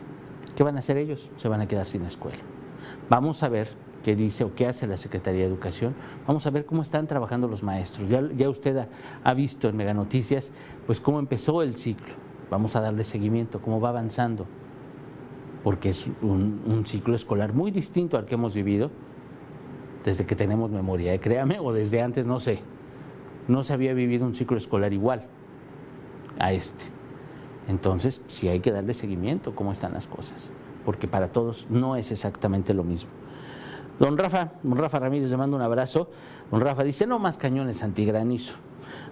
¿Qué 0.55 0.63
van 0.63 0.75
a 0.75 0.79
hacer 0.79 0.97
ellos? 0.97 1.31
Se 1.37 1.49
van 1.49 1.61
a 1.61 1.67
quedar 1.67 1.87
sin 1.87 2.05
escuela. 2.05 2.37
Vamos 3.09 3.41
a 3.41 3.49
ver 3.49 3.69
qué 4.03 4.15
dice 4.15 4.43
o 4.43 4.53
qué 4.53 4.67
hace 4.67 4.85
la 4.85 4.97
Secretaría 4.97 5.41
de 5.41 5.47
Educación. 5.47 5.95
Vamos 6.27 6.45
a 6.45 6.51
ver 6.51 6.67
cómo 6.67 6.83
están 6.83 7.07
trabajando 7.07 7.47
los 7.47 7.63
maestros. 7.63 8.07
Ya, 8.07 8.49
usted 8.49 8.87
ha, 9.23 9.33
visto 9.33 9.67
en 9.67 9.75
Mega 9.75 9.95
Noticias 9.95 10.51
pues 10.85 11.01
cómo 11.01 11.17
empezó 11.17 11.63
el 11.63 11.75
ciclo. 11.75 12.13
Vamos 12.51 12.75
a 12.75 12.81
darle 12.81 13.03
seguimiento, 13.03 13.59
cómo 13.61 13.81
va 13.81 13.89
avanzando, 13.89 14.45
porque 15.63 15.89
es 15.89 16.05
un 16.21 16.83
ciclo 16.85 17.15
escolar 17.15 17.53
muy 17.53 17.71
distinto 17.71 18.15
al 18.15 18.25
que 18.25 18.35
hemos 18.35 18.53
vivido 18.53 18.91
desde 20.03 20.25
que 20.25 20.35
tenemos 20.35 20.71
memoria, 20.71 21.13
¿eh? 21.13 21.19
créame, 21.19 21.59
o 21.59 21.71
desde 21.71 22.01
antes, 22.01 22.25
no 22.25 22.39
sé. 22.39 22.59
No 23.47 23.63
se 23.63 23.73
había 23.73 23.93
vivido 23.93 24.25
un 24.25 24.35
ciclo 24.35 24.57
escolar 24.57 24.93
igual 24.93 25.25
a 26.39 26.53
este. 26.53 26.85
Entonces, 27.67 28.21
sí 28.27 28.47
hay 28.47 28.59
que 28.59 28.71
darle 28.71 28.93
seguimiento, 28.93 29.55
cómo 29.55 29.71
están 29.71 29.93
las 29.93 30.07
cosas, 30.07 30.51
porque 30.85 31.07
para 31.07 31.31
todos 31.31 31.67
no 31.69 31.95
es 31.95 32.11
exactamente 32.11 32.73
lo 32.73 32.83
mismo. 32.83 33.09
Don 33.99 34.17
Rafa, 34.17 34.53
don 34.63 34.77
Rafa 34.77 34.99
Ramírez 34.99 35.29
le 35.29 35.37
mando 35.37 35.55
un 35.55 35.61
abrazo. 35.61 36.09
Don 36.51 36.61
Rafa 36.61 36.83
dice, 36.83 37.07
no 37.07 37.19
más 37.19 37.37
cañones 37.37 37.83
antigranizo. 37.83 38.55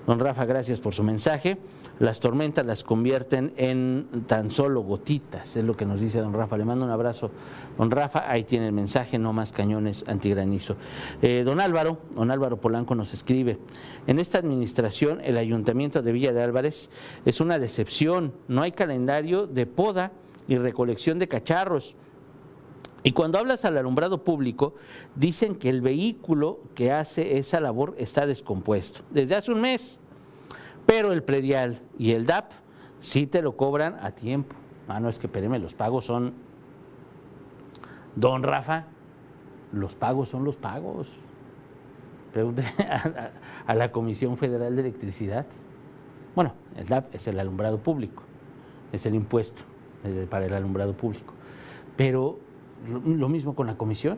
Don 0.08 0.20
Rafa, 0.20 0.46
gracias 0.46 0.80
por 0.80 0.94
su 0.94 1.04
mensaje. 1.04 1.58
Las 2.00 2.20
tormentas 2.20 2.66
las 2.66 2.84
convierten 2.84 3.54
en 3.58 4.24
tan 4.26 4.50
solo 4.50 4.82
gotitas, 4.82 5.56
es 5.56 5.64
lo 5.64 5.76
que 5.76 5.86
nos 5.86 6.02
dice 6.02 6.20
don 6.20 6.34
Rafa. 6.34 6.58
Le 6.58 6.66
mando 6.66 6.84
un 6.84 6.92
abrazo. 6.92 7.30
Don 7.78 7.92
Rafa, 7.92 8.30
ahí 8.30 8.44
tiene 8.44 8.68
el 8.68 8.74
mensaje, 8.74 9.20
no 9.20 9.34
más 9.34 9.52
cañones 9.52 10.04
antigranizo. 10.08 10.78
Eh, 11.22 11.44
don 11.46 11.60
Álvaro, 11.60 12.00
don 12.16 12.32
Álvaro 12.32 12.58
Polanco 12.58 12.96
nos 12.96 13.14
escribe, 13.14 13.60
en 14.08 14.18
esta 14.18 14.40
administración 14.40 15.22
el 15.24 15.38
ayuntamiento 15.38 16.02
de 16.02 16.12
Villa 16.12 16.34
de 16.34 16.42
Álvarez 16.42 16.90
es 17.26 17.40
una 17.40 17.60
decepción, 17.60 18.34
no 18.48 18.64
hay 18.64 18.72
calendario 18.72 19.46
de 19.46 19.68
poda 19.68 20.12
y 20.48 20.58
recolección 20.58 21.20
de 21.20 21.28
cacharros. 21.28 21.96
Y 23.04 23.14
cuando 23.14 23.40
hablas 23.40 23.66
al 23.66 23.78
alumbrado 23.78 24.24
público, 24.24 24.76
dicen 25.16 25.56
que 25.56 25.70
el 25.70 25.82
vehículo 25.82 26.60
que 26.76 26.92
hace 26.92 27.38
esa 27.38 27.60
labor 27.60 27.96
está 27.98 28.28
descompuesto 28.28 29.02
desde 29.10 29.36
hace 29.36 29.52
un 29.52 29.62
mes. 29.62 30.00
Pero 30.86 31.12
el 31.12 31.24
predial 31.24 31.80
y 31.98 32.12
el 32.12 32.26
DAP 32.26 32.52
sí 33.00 33.26
te 33.26 33.42
lo 33.42 33.58
cobran 33.58 33.98
a 34.02 34.12
tiempo. 34.12 34.56
Ah, 34.88 35.00
no, 35.00 35.10
es 35.10 35.20
que 35.20 35.28
espéreme, 35.28 35.60
los 35.60 35.74
pagos 35.74 36.06
son. 36.06 36.34
Don 38.16 38.44
Rafa, 38.44 38.88
los 39.72 39.96
pagos 39.96 40.30
son 40.30 40.44
los 40.44 40.58
pagos. 40.58 41.10
Pregúntele 42.34 42.68
a, 43.68 43.76
la 43.76 43.92
Comisión 43.92 44.38
Federal 44.38 44.76
de 44.76 44.82
Electricidad. 44.82 45.46
Bueno, 46.36 46.54
el 46.78 46.88
DAP 46.88 47.16
es 47.16 47.28
el 47.28 47.40
alumbrado 47.40 47.80
público, 47.80 48.24
es 48.92 49.06
el 49.06 49.16
impuesto 49.16 49.64
para 50.30 50.46
el 50.46 50.54
alumbrado 50.54 50.96
público. 50.96 51.34
Pero 51.98 52.40
lo 52.88 53.30
mismo 53.30 53.56
con 53.56 53.68
la 53.68 53.78
comisión. 53.78 54.18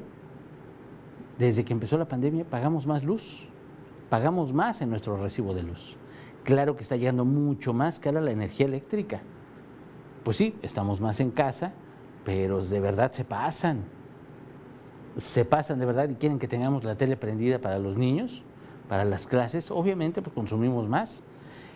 Desde 1.38 1.66
que 1.66 1.74
empezó 1.74 1.98
la 1.98 2.08
pandemia 2.08 2.46
pagamos 2.46 2.86
más 2.86 3.04
luz, 3.04 3.48
pagamos 4.10 4.54
más 4.54 4.82
en 4.82 4.90
nuestro 4.90 5.18
recibo 5.18 5.54
de 5.54 5.64
luz. 5.64 5.98
Claro 6.44 6.76
que 6.76 6.84
está 6.84 6.96
llegando 6.96 7.26
mucho 7.26 7.74
más 7.74 8.00
cara 8.00 8.22
la 8.22 8.32
energía 8.32 8.66
eléctrica. 8.66 9.22
Pues 10.24 10.38
sí, 10.38 10.56
estamos 10.62 11.02
más 11.02 11.20
en 11.20 11.32
casa, 11.32 11.74
pero 12.24 12.64
de 12.64 12.80
verdad 12.80 13.12
se 13.12 13.26
pasan. 13.26 13.84
Se 15.18 15.46
pasan 15.46 15.80
de 15.80 15.86
verdad 15.86 16.10
y 16.10 16.16
quieren 16.16 16.40
que 16.40 16.48
tengamos 16.48 16.84
la 16.84 16.96
tele 16.96 17.18
prendida 17.18 17.60
para 17.60 17.80
los 17.80 17.98
niños, 17.98 18.44
para 18.88 19.06
las 19.06 19.28
clases. 19.28 19.72
Obviamente, 19.72 20.22
pues 20.22 20.34
consumimos 20.34 20.88
más. 20.88 21.24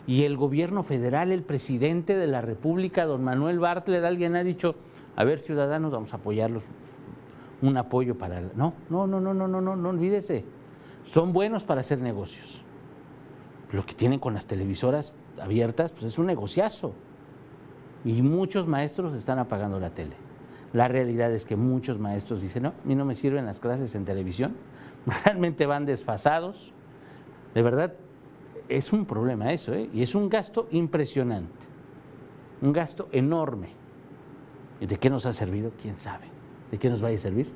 Y 0.05 0.23
el 0.23 0.37
gobierno 0.37 0.83
federal, 0.83 1.31
el 1.31 1.43
presidente 1.43 2.15
de 2.15 2.27
la 2.27 2.41
República, 2.41 3.05
don 3.05 3.23
Manuel 3.23 3.59
Bartlett, 3.59 4.03
alguien 4.03 4.35
ha 4.35 4.43
dicho, 4.43 4.75
a 5.17 5.23
ver, 5.23 5.39
ciudadanos, 5.39 5.91
vamos 5.91 6.13
a 6.13 6.17
apoyarlos, 6.17 6.65
un 7.63 7.75
apoyo 7.75 8.17
para... 8.17 8.39
No, 8.55 8.73
no, 8.89 9.07
no, 9.07 9.19
no, 9.19 9.33
no, 9.33 9.47
no, 9.47 9.59
no, 9.59 9.75
no 9.75 9.89
olvídese. 9.89 10.45
Son 11.03 11.33
buenos 11.33 11.65
para 11.65 11.81
hacer 11.81 11.99
negocios. 11.99 12.61
Lo 13.71 13.83
que 13.83 13.95
tienen 13.95 14.19
con 14.19 14.35
las 14.35 14.45
televisoras 14.45 15.13
abiertas, 15.41 15.91
pues 15.91 16.03
es 16.03 16.19
un 16.19 16.27
negociazo. 16.27 16.93
Y 18.05 18.21
muchos 18.21 18.67
maestros 18.67 19.15
están 19.15 19.39
apagando 19.39 19.79
la 19.79 19.89
tele. 19.89 20.15
La 20.71 20.87
realidad 20.87 21.33
es 21.33 21.45
que 21.45 21.55
muchos 21.55 21.97
maestros 21.97 22.41
dicen, 22.41 22.63
no, 22.63 22.69
a 22.69 22.85
mí 22.85 22.93
no 22.93 23.03
me 23.03 23.15
sirven 23.15 23.45
las 23.45 23.59
clases 23.59 23.95
en 23.95 24.05
televisión. 24.05 24.55
Realmente 25.25 25.65
van 25.65 25.87
desfasados. 25.87 26.73
De 27.55 27.63
verdad, 27.63 27.95
es 28.69 28.93
un 28.93 29.05
problema 29.07 29.51
eso, 29.51 29.73
¿eh? 29.73 29.89
y 29.91 30.03
es 30.03 30.13
un 30.13 30.29
gasto 30.29 30.67
impresionante, 30.69 31.65
un 32.61 32.71
gasto 32.71 33.07
enorme. 33.11 33.86
¿Y 34.79 34.85
de 34.85 34.97
qué 34.97 35.09
nos 35.09 35.25
ha 35.25 35.33
servido? 35.33 35.71
¿Quién 35.81 35.97
sabe? 35.97 36.25
¿De 36.71 36.77
qué 36.77 36.89
nos 36.89 37.01
vaya 37.01 37.15
a 37.15 37.19
servir? 37.19 37.47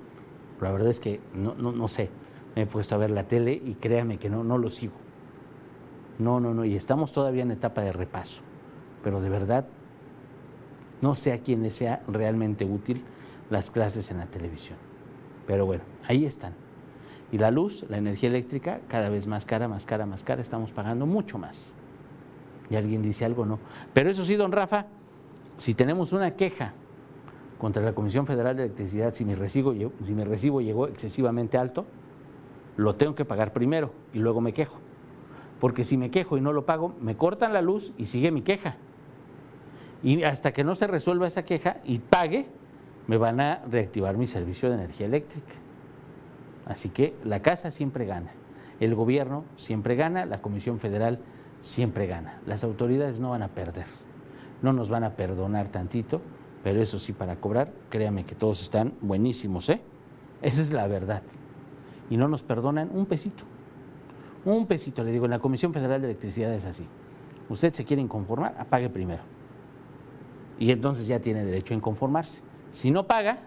La 0.60 0.72
verdad 0.72 0.90
es 0.90 1.00
que 1.00 1.20
no, 1.34 1.56
no, 1.56 1.72
no 1.72 1.88
sé. 1.88 2.10
Me 2.56 2.64
he 2.64 2.66
puesto 2.66 2.96
a 2.96 2.98
ver 2.98 3.12
la 3.12 3.28
tele 3.28 3.54
y 3.54 3.76
créame 3.76 4.18
que 4.18 4.30
no, 4.30 4.44
no 4.44 4.58
lo 4.58 4.70
sigo. 4.70 4.94
No, 6.20 6.40
no, 6.40 6.54
no. 6.54 6.66
Y 6.66 6.76
estamos 6.76 7.12
todavía 7.12 7.44
en 7.44 7.52
etapa 7.52 7.82
de 7.82 7.92
repaso. 7.92 8.42
Pero 9.04 9.22
de 9.22 9.30
verdad, 9.30 9.66
no 11.02 11.16
sé 11.16 11.34
a 11.34 11.40
quién 11.40 11.64
les 11.64 11.76
sea 11.76 12.04
realmente 12.08 12.66
útil 12.66 13.04
las 13.50 13.72
clases 13.72 14.12
en 14.12 14.18
la 14.18 14.28
televisión. 14.28 14.78
Pero 15.48 15.66
bueno, 15.66 15.84
ahí 16.08 16.26
están. 16.26 16.54
Y 17.32 17.38
la 17.38 17.50
luz, 17.50 17.86
la 17.90 17.98
energía 17.98 18.30
eléctrica, 18.30 18.82
cada 18.88 19.10
vez 19.10 19.26
más 19.26 19.46
cara, 19.46 19.68
más 19.68 19.86
cara, 19.86 20.06
más 20.06 20.24
cara, 20.24 20.42
estamos 20.42 20.74
pagando 20.74 21.06
mucho 21.06 21.38
más. 21.38 21.76
Y 22.70 22.76
alguien 22.76 23.02
dice 23.02 23.26
algo, 23.26 23.46
no. 23.46 23.60
Pero 23.94 24.10
eso 24.10 24.26
sí, 24.26 24.36
don 24.36 24.52
Rafa, 24.52 24.86
si 25.56 25.74
tenemos 25.74 26.14
una 26.14 26.36
queja 26.36 26.74
contra 27.62 27.84
la 27.84 27.94
Comisión 27.94 28.26
Federal 28.26 28.58
de 28.58 28.64
Electricidad, 28.64 29.14
si 29.14 29.24
mi 29.24 29.36
recibo, 29.36 29.72
si 30.04 30.16
mi 30.16 30.24
recibo 30.24 30.62
llegó 30.62 30.88
excesivamente 30.88 31.60
alto, 31.60 31.86
lo 32.76 32.96
tengo 32.96 33.14
que 33.14 33.24
pagar 33.24 33.54
primero 33.54 33.92
y 34.16 34.18
luego 34.18 34.42
me 34.42 34.52
quejo. 34.52 34.80
Porque 35.60 35.84
si 35.84 35.96
me 35.96 36.10
quejo 36.10 36.40
y 36.40 36.42
no 36.42 36.54
lo 36.54 36.66
pago, 36.66 36.96
me 37.00 37.16
cortan 37.16 37.54
la 37.54 37.62
luz 37.62 37.94
y 38.00 38.08
sigue 38.08 38.32
mi 38.32 38.42
queja. 38.42 38.78
Y 40.02 40.24
hasta 40.24 40.54
que 40.54 40.64
no 40.64 40.74
se 40.74 40.88
resuelva 40.88 41.28
esa 41.28 41.46
queja 41.46 41.78
y 41.86 42.00
pague, 42.00 42.48
me 43.06 43.18
van 43.18 43.40
a 43.40 43.62
reactivar 43.70 44.18
mi 44.18 44.26
servicio 44.26 44.68
de 44.70 44.78
energía 44.78 45.06
eléctrica. 45.06 45.54
Así 46.66 46.90
que 46.90 47.14
la 47.24 47.44
casa 47.44 47.70
siempre 47.70 48.08
gana, 48.08 48.32
el 48.80 48.96
gobierno 48.96 49.46
siempre 49.56 49.96
gana, 49.96 50.26
la 50.26 50.42
Comisión 50.42 50.80
Federal 50.80 51.20
siempre 51.60 52.08
gana. 52.08 52.42
Las 52.48 52.64
autoridades 52.64 53.20
no 53.20 53.30
van 53.30 53.44
a 53.44 53.50
perder, 53.50 53.86
no 54.64 54.74
nos 54.74 54.90
van 54.90 55.04
a 55.04 55.12
perdonar 55.12 55.68
tantito, 55.68 56.22
pero 56.64 56.82
eso 56.82 57.00
sí, 57.00 57.14
para 57.14 57.36
cobrar, 57.38 57.72
créame 57.90 58.26
que 58.26 58.36
todos 58.36 58.62
están 58.62 58.94
buenísimos, 59.02 59.70
¿eh? 59.70 59.82
Esa 60.42 60.62
es 60.62 60.72
la 60.72 60.88
verdad. 60.88 61.24
Y 62.10 62.18
no 62.18 62.28
nos 62.28 62.44
perdonan 62.44 62.90
un 62.94 63.06
pesito. 63.06 63.44
Un 64.46 64.66
pesito, 64.68 65.04
le 65.04 65.12
digo, 65.12 65.26
en 65.26 65.32
la 65.32 65.40
Comisión 65.40 65.74
Federal 65.74 66.02
de 66.02 66.08
Electricidad 66.08 66.54
es 66.54 66.66
así. 66.66 66.86
Usted 67.50 67.74
se 67.74 67.86
quiere 67.86 68.02
inconformar, 68.02 68.56
apague 68.58 68.90
primero. 68.90 69.24
Y 70.60 70.72
entonces 70.72 71.08
ya 71.08 71.20
tiene 71.20 71.44
derecho 71.44 71.74
a 71.74 71.78
inconformarse. 71.78 72.42
Si 72.72 72.92
no 72.92 73.08
paga, 73.08 73.40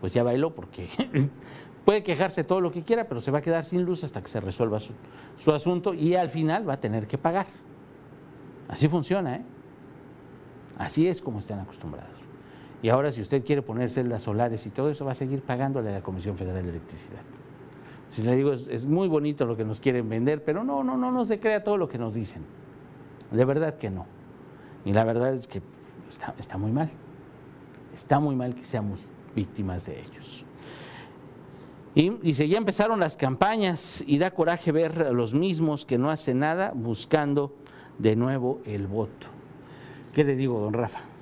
pues 0.00 0.12
ya 0.12 0.22
bailó 0.22 0.54
porque 0.54 0.88
Puede 1.84 2.02
quejarse 2.02 2.44
todo 2.44 2.60
lo 2.60 2.72
que 2.72 2.82
quiera, 2.82 3.06
pero 3.08 3.20
se 3.20 3.30
va 3.30 3.38
a 3.38 3.42
quedar 3.42 3.62
sin 3.62 3.82
luz 3.82 4.04
hasta 4.04 4.22
que 4.22 4.28
se 4.28 4.40
resuelva 4.40 4.80
su, 4.80 4.94
su, 5.36 5.52
asunto 5.52 5.92
y 5.92 6.14
al 6.14 6.30
final 6.30 6.66
va 6.66 6.74
a 6.74 6.80
tener 6.80 7.06
que 7.06 7.18
pagar. 7.18 7.46
Así 8.68 8.88
funciona, 8.88 9.36
¿eh? 9.36 9.44
Así 10.78 11.06
es 11.06 11.20
como 11.20 11.38
están 11.38 11.60
acostumbrados. 11.60 12.33
Y 12.84 12.90
ahora 12.90 13.10
si 13.10 13.22
usted 13.22 13.42
quiere 13.42 13.62
poner 13.62 13.88
celdas 13.88 14.24
solares 14.24 14.66
y 14.66 14.68
todo 14.68 14.90
eso, 14.90 15.06
va 15.06 15.12
a 15.12 15.14
seguir 15.14 15.40
pagándole 15.40 15.88
a 15.88 15.92
la 15.92 16.02
Comisión 16.02 16.36
Federal 16.36 16.62
de 16.64 16.68
Electricidad. 16.68 17.22
Si 18.10 18.20
le 18.20 18.36
digo, 18.36 18.52
es, 18.52 18.84
muy 18.84 19.08
bonito 19.08 19.46
lo 19.46 19.56
que 19.56 19.64
nos 19.64 19.80
quieren 19.80 20.06
vender, 20.06 20.44
pero 20.44 20.64
no, 20.64 20.84
no, 20.84 20.94
no, 20.98 21.10
no 21.10 21.24
se 21.24 21.40
crea 21.40 21.64
todo 21.64 21.78
lo 21.78 21.88
que 21.88 21.96
nos 21.96 22.12
dicen. 22.12 22.42
De 23.30 23.42
verdad 23.46 23.78
que 23.78 23.88
no. 23.88 24.04
Y 24.84 24.92
la 24.92 25.02
verdad 25.04 25.32
es 25.32 25.48
que 25.48 25.62
está, 26.10 26.34
está 26.38 26.58
muy 26.58 26.72
mal. 26.72 26.90
Está 27.94 28.20
muy 28.20 28.36
mal 28.36 28.54
que 28.54 28.66
seamos 28.66 29.00
víctimas 29.34 29.86
de 29.86 30.00
ellos. 30.00 30.44
Y 31.94 32.10
dice, 32.10 32.46
ya 32.48 32.58
empezaron 32.58 33.00
las 33.00 33.16
campañas 33.16 34.04
y 34.06 34.18
da 34.18 34.30
coraje 34.30 34.72
ver 34.72 35.04
a 35.04 35.12
los 35.12 35.32
mismos 35.32 35.86
que 35.86 35.96
no 35.96 36.10
hacen 36.10 36.40
nada 36.40 36.72
buscando 36.74 37.54
de 37.96 38.14
nuevo 38.14 38.60
el 38.66 38.86
voto. 38.86 39.28
¿Qué 40.12 40.22
le 40.22 40.36
digo, 40.36 40.60
don 40.60 40.74
Rafa? 40.74 41.13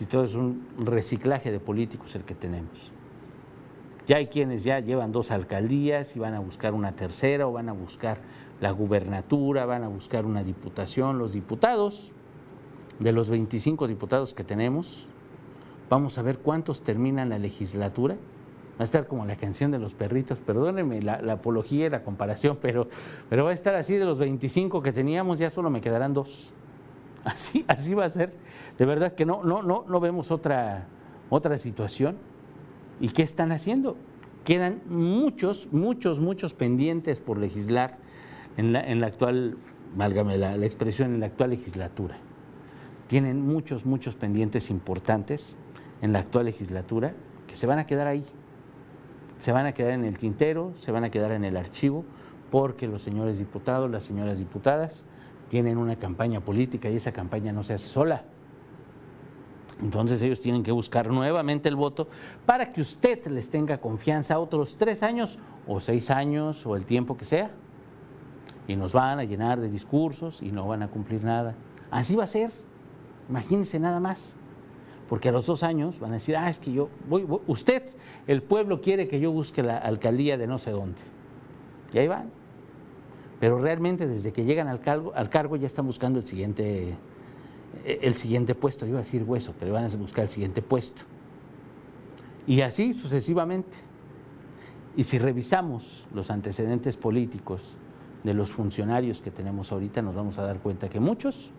Si 0.00 0.06
todo 0.06 0.24
es 0.24 0.34
un 0.34 0.66
reciclaje 0.78 1.52
de 1.52 1.60
políticos 1.60 2.14
el 2.14 2.22
que 2.22 2.34
tenemos. 2.34 2.90
Ya 4.06 4.16
hay 4.16 4.28
quienes 4.28 4.64
ya 4.64 4.80
llevan 4.80 5.12
dos 5.12 5.30
alcaldías 5.30 6.16
y 6.16 6.18
van 6.18 6.32
a 6.32 6.40
buscar 6.40 6.72
una 6.72 6.96
tercera 6.96 7.46
o 7.46 7.52
van 7.52 7.68
a 7.68 7.72
buscar 7.72 8.16
la 8.62 8.70
gubernatura, 8.70 9.66
van 9.66 9.84
a 9.84 9.88
buscar 9.88 10.24
una 10.24 10.42
diputación. 10.42 11.18
Los 11.18 11.34
diputados, 11.34 12.12
de 12.98 13.12
los 13.12 13.28
25 13.28 13.88
diputados 13.88 14.32
que 14.32 14.42
tenemos, 14.42 15.06
vamos 15.90 16.16
a 16.16 16.22
ver 16.22 16.38
cuántos 16.38 16.80
terminan 16.80 17.28
la 17.28 17.38
legislatura. 17.38 18.14
Va 18.14 18.78
a 18.78 18.84
estar 18.84 19.06
como 19.06 19.26
la 19.26 19.36
canción 19.36 19.70
de 19.70 19.78
los 19.78 19.92
perritos, 19.92 20.38
perdónenme 20.38 21.02
la, 21.02 21.20
la 21.20 21.34
apología 21.34 21.88
y 21.88 21.90
la 21.90 22.04
comparación, 22.04 22.56
pero, 22.62 22.88
pero 23.28 23.44
va 23.44 23.50
a 23.50 23.52
estar 23.52 23.74
así 23.74 23.96
de 23.96 24.06
los 24.06 24.18
25 24.18 24.80
que 24.80 24.92
teníamos, 24.92 25.38
ya 25.38 25.50
solo 25.50 25.68
me 25.68 25.82
quedarán 25.82 26.14
dos. 26.14 26.54
Así, 27.24 27.64
así 27.68 27.92
va 27.94 28.06
a 28.06 28.08
ser. 28.08 28.32
De 28.78 28.86
verdad 28.86 29.12
que 29.12 29.26
no, 29.26 29.44
no, 29.44 29.62
no, 29.62 29.84
no 29.86 30.00
vemos 30.00 30.30
otra, 30.30 30.86
otra 31.28 31.58
situación. 31.58 32.16
¿Y 32.98 33.08
qué 33.08 33.22
están 33.22 33.52
haciendo? 33.52 33.96
Quedan 34.44 34.80
muchos, 34.86 35.68
muchos, 35.70 36.18
muchos 36.18 36.54
pendientes 36.54 37.20
por 37.20 37.36
legislar 37.36 37.98
en 38.56 38.72
la, 38.72 38.80
en 38.80 39.00
la 39.00 39.08
actual, 39.08 39.58
válgame 39.94 40.38
la, 40.38 40.56
la 40.56 40.66
expresión, 40.66 41.14
en 41.14 41.20
la 41.20 41.26
actual 41.26 41.50
legislatura. 41.50 42.16
Tienen 43.06 43.42
muchos, 43.46 43.84
muchos 43.84 44.16
pendientes 44.16 44.70
importantes 44.70 45.56
en 46.00 46.12
la 46.12 46.20
actual 46.20 46.46
legislatura 46.46 47.12
que 47.46 47.56
se 47.56 47.66
van 47.66 47.78
a 47.78 47.86
quedar 47.86 48.06
ahí. 48.06 48.24
Se 49.38 49.52
van 49.52 49.66
a 49.66 49.72
quedar 49.72 49.92
en 49.92 50.04
el 50.04 50.18
tintero, 50.18 50.72
se 50.76 50.92
van 50.92 51.04
a 51.04 51.10
quedar 51.10 51.32
en 51.32 51.44
el 51.44 51.56
archivo, 51.56 52.04
porque 52.50 52.86
los 52.86 53.02
señores 53.02 53.38
diputados, 53.38 53.90
las 53.90 54.04
señoras 54.04 54.38
diputadas, 54.38 55.04
tienen 55.50 55.78
una 55.78 55.96
campaña 55.96 56.40
política 56.40 56.88
y 56.88 56.94
esa 56.94 57.10
campaña 57.10 57.52
no 57.52 57.64
se 57.64 57.74
hace 57.74 57.88
sola. 57.88 58.22
Entonces 59.82 60.22
ellos 60.22 60.38
tienen 60.38 60.62
que 60.62 60.70
buscar 60.70 61.10
nuevamente 61.10 61.68
el 61.68 61.74
voto 61.74 62.06
para 62.46 62.70
que 62.72 62.80
usted 62.80 63.26
les 63.26 63.50
tenga 63.50 63.78
confianza 63.78 64.38
otros 64.38 64.76
tres 64.76 65.02
años 65.02 65.40
o 65.66 65.80
seis 65.80 66.08
años 66.10 66.64
o 66.66 66.76
el 66.76 66.86
tiempo 66.86 67.16
que 67.16 67.24
sea. 67.24 67.50
Y 68.68 68.76
nos 68.76 68.92
van 68.92 69.18
a 69.18 69.24
llenar 69.24 69.58
de 69.58 69.68
discursos 69.68 70.40
y 70.40 70.52
no 70.52 70.68
van 70.68 70.84
a 70.84 70.88
cumplir 70.88 71.24
nada. 71.24 71.56
Así 71.90 72.14
va 72.14 72.24
a 72.24 72.28
ser. 72.28 72.52
Imagínense 73.28 73.80
nada 73.80 73.98
más. 73.98 74.36
Porque 75.08 75.30
a 75.30 75.32
los 75.32 75.46
dos 75.46 75.64
años 75.64 75.98
van 75.98 76.12
a 76.12 76.14
decir, 76.14 76.36
ah, 76.36 76.48
es 76.48 76.60
que 76.60 76.72
yo, 76.72 76.90
voy, 77.08 77.24
voy, 77.24 77.40
usted, 77.48 77.82
el 78.28 78.44
pueblo 78.44 78.80
quiere 78.80 79.08
que 79.08 79.18
yo 79.18 79.32
busque 79.32 79.64
la 79.64 79.78
alcaldía 79.78 80.38
de 80.38 80.46
no 80.46 80.58
sé 80.58 80.70
dónde. 80.70 81.00
Y 81.92 81.98
ahí 81.98 82.06
van. 82.06 82.39
Pero 83.40 83.58
realmente 83.58 84.06
desde 84.06 84.32
que 84.32 84.44
llegan 84.44 84.68
al 84.68 84.80
cargo, 84.80 85.12
al 85.14 85.30
cargo 85.30 85.56
ya 85.56 85.66
están 85.66 85.86
buscando 85.86 86.18
el 86.18 86.26
siguiente, 86.26 86.94
el 87.84 88.14
siguiente 88.14 88.54
puesto. 88.54 88.86
Iba 88.86 88.98
a 88.98 89.02
decir 89.02 89.24
hueso, 89.24 89.54
pero 89.58 89.72
van 89.72 89.84
a 89.84 89.96
buscar 89.96 90.24
el 90.24 90.30
siguiente 90.30 90.60
puesto. 90.60 91.02
Y 92.46 92.60
así 92.60 92.92
sucesivamente. 92.92 93.78
Y 94.94 95.04
si 95.04 95.18
revisamos 95.18 96.06
los 96.12 96.30
antecedentes 96.30 96.98
políticos 96.98 97.78
de 98.24 98.34
los 98.34 98.52
funcionarios 98.52 99.22
que 99.22 99.30
tenemos 99.30 99.72
ahorita, 99.72 100.02
nos 100.02 100.14
vamos 100.14 100.36
a 100.38 100.42
dar 100.42 100.58
cuenta 100.60 100.90
que 100.90 101.00
muchos 101.00 101.52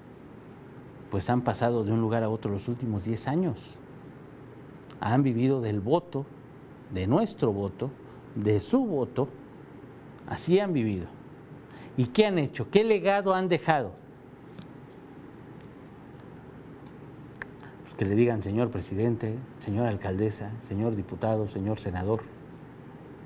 pues 1.10 1.30
han 1.30 1.42
pasado 1.42 1.84
de 1.84 1.92
un 1.92 2.00
lugar 2.00 2.24
a 2.24 2.30
otro 2.30 2.52
los 2.52 2.68
últimos 2.68 3.06
10 3.06 3.28
años. 3.28 3.78
Han 5.00 5.24
vivido 5.24 5.62
del 5.62 5.82
voto, 5.82 6.26
de 6.94 7.08
nuestro 7.08 7.52
voto, 7.52 7.90
de 8.36 8.60
su 8.60 8.86
voto. 8.86 9.28
Así 10.28 10.60
han 10.60 10.74
vivido. 10.74 11.21
¿Y 11.98 12.06
qué 12.06 12.26
han 12.26 12.38
hecho? 12.38 12.70
¿Qué 12.70 12.84
legado 12.84 13.34
han 13.34 13.48
dejado? 13.48 13.92
Pues 17.84 17.96
que 17.96 18.06
le 18.06 18.16
digan, 18.16 18.42
señor 18.42 18.70
presidente, 18.70 19.36
señora 19.60 19.90
alcaldesa, 19.90 20.52
señor 20.68 20.96
diputado, 20.96 21.48
señor 21.48 21.80
senador. 21.80 22.22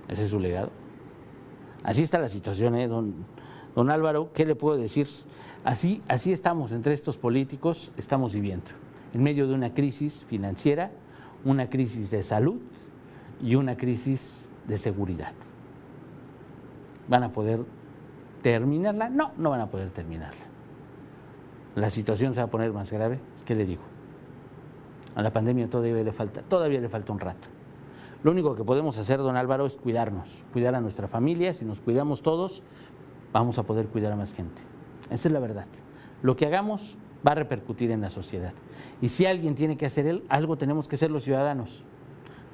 Ese 0.08 0.24
es 0.24 0.30
su 0.30 0.39
legado. 0.39 0.72
Así 1.84 2.04
está 2.04 2.20
la 2.20 2.30
situación, 2.30 2.76
¿eh? 2.76 2.88
don, 2.88 3.13
don 3.76 3.91
Álvaro. 3.91 4.32
¿Qué 4.34 4.46
le 4.46 4.56
puedo 4.56 4.78
decir? 4.78 5.08
Así, 5.63 6.02
así 6.08 6.32
estamos 6.32 6.72
entre 6.72 6.94
estos 6.94 7.18
políticos, 7.18 7.91
estamos 7.98 8.34
viviendo, 8.34 8.72
en 9.13 9.24
medio 9.24 9.48
de 9.48 9.54
una 9.54 9.74
crisis 9.74 10.26
financiera, 10.28 10.91
una 11.44 11.70
crisis 11.70 12.12
de 12.12 12.24
salud 12.24 12.60
y 13.41 13.56
una 13.56 13.78
crisis 13.78 14.48
de 14.68 14.78
seguridad. 14.78 15.34
¿Van 17.08 17.24
a 17.24 17.32
poder 17.32 17.62
terminarla? 18.46 19.10
No, 19.10 19.32
no 19.38 19.50
van 19.50 19.62
a 19.62 19.72
poder 19.72 19.90
terminarla. 19.90 20.46
La 21.74 21.90
situación 21.90 22.36
se 22.36 22.42
va 22.42 22.46
a 22.46 22.50
poner 22.52 22.72
más 22.72 22.92
grave. 22.92 23.20
¿Qué 23.44 23.56
le 23.56 23.66
digo? 23.66 23.82
A 25.16 25.24
la 25.24 25.34
pandemia 25.34 25.68
todavía 25.68 26.04
le 26.04 26.12
falta, 26.12 26.44
todavía 26.44 26.80
le 26.80 26.88
falta 26.88 27.12
un 27.12 27.20
rato. 27.20 27.48
Lo 28.22 28.30
único 28.30 28.56
que 28.56 28.64
podemos 28.64 29.00
hacer, 29.00 29.18
don 29.18 29.36
Álvaro, 29.36 29.66
es 29.66 29.78
cuidarnos, 29.78 30.46
cuidar 30.54 30.76
a 30.76 30.82
nuestra 30.82 31.08
familia. 31.08 31.56
Si 31.56 31.66
nos 31.66 31.80
cuidamos 31.80 32.22
todos, 32.22 32.62
vamos 33.34 33.58
a 33.58 33.64
poder 33.64 33.88
cuidar 33.88 34.12
a 34.12 34.16
más 34.16 34.32
gente. 34.32 34.62
Esa 35.10 35.28
es 35.28 35.34
la 35.34 35.40
verdad. 35.40 35.66
Lo 36.22 36.36
que 36.36 36.46
hagamos 36.46 37.00
va 37.28 37.32
a 37.32 37.36
repercutir 37.36 37.90
en 37.90 38.02
la 38.02 38.12
sociedad. 38.12 38.54
Y 39.02 39.10
si 39.10 39.26
alguien 39.26 39.56
tiene 39.56 39.76
que 39.76 39.88
hacer 39.88 40.22
algo, 40.30 40.56
tenemos 40.56 40.88
que 40.88 40.98
ser 40.98 41.10
los 41.10 41.24
ciudadanos. 41.24 41.84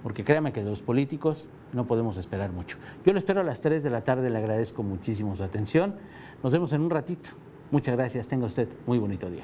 Porque 0.04 0.24
créame 0.24 0.52
que 0.52 0.64
de 0.64 0.70
los 0.70 0.82
políticos 0.82 1.46
no 1.74 1.86
podemos 1.86 2.18
esperar 2.18 2.52
mucho. 2.52 2.78
Yo 3.06 3.14
lo 3.14 3.20
espero 3.20 3.42
a 3.42 3.44
las 3.44 3.62
3 3.62 3.84
de 3.84 3.90
la 3.90 4.04
tarde, 4.04 4.30
le 4.30 4.38
agradezco 4.38 4.84
muchísimo 4.84 5.36
su 5.36 5.44
atención. 5.44 5.96
Nos 6.44 6.54
vemos 6.54 6.74
en 6.74 6.82
un 6.82 6.90
ratito. 6.90 7.32
Muchas 7.72 7.96
gracias, 7.96 8.28
tenga 8.28 8.46
usted 8.46 8.68
muy 8.86 8.98
bonito 8.98 9.30
día. 9.30 9.44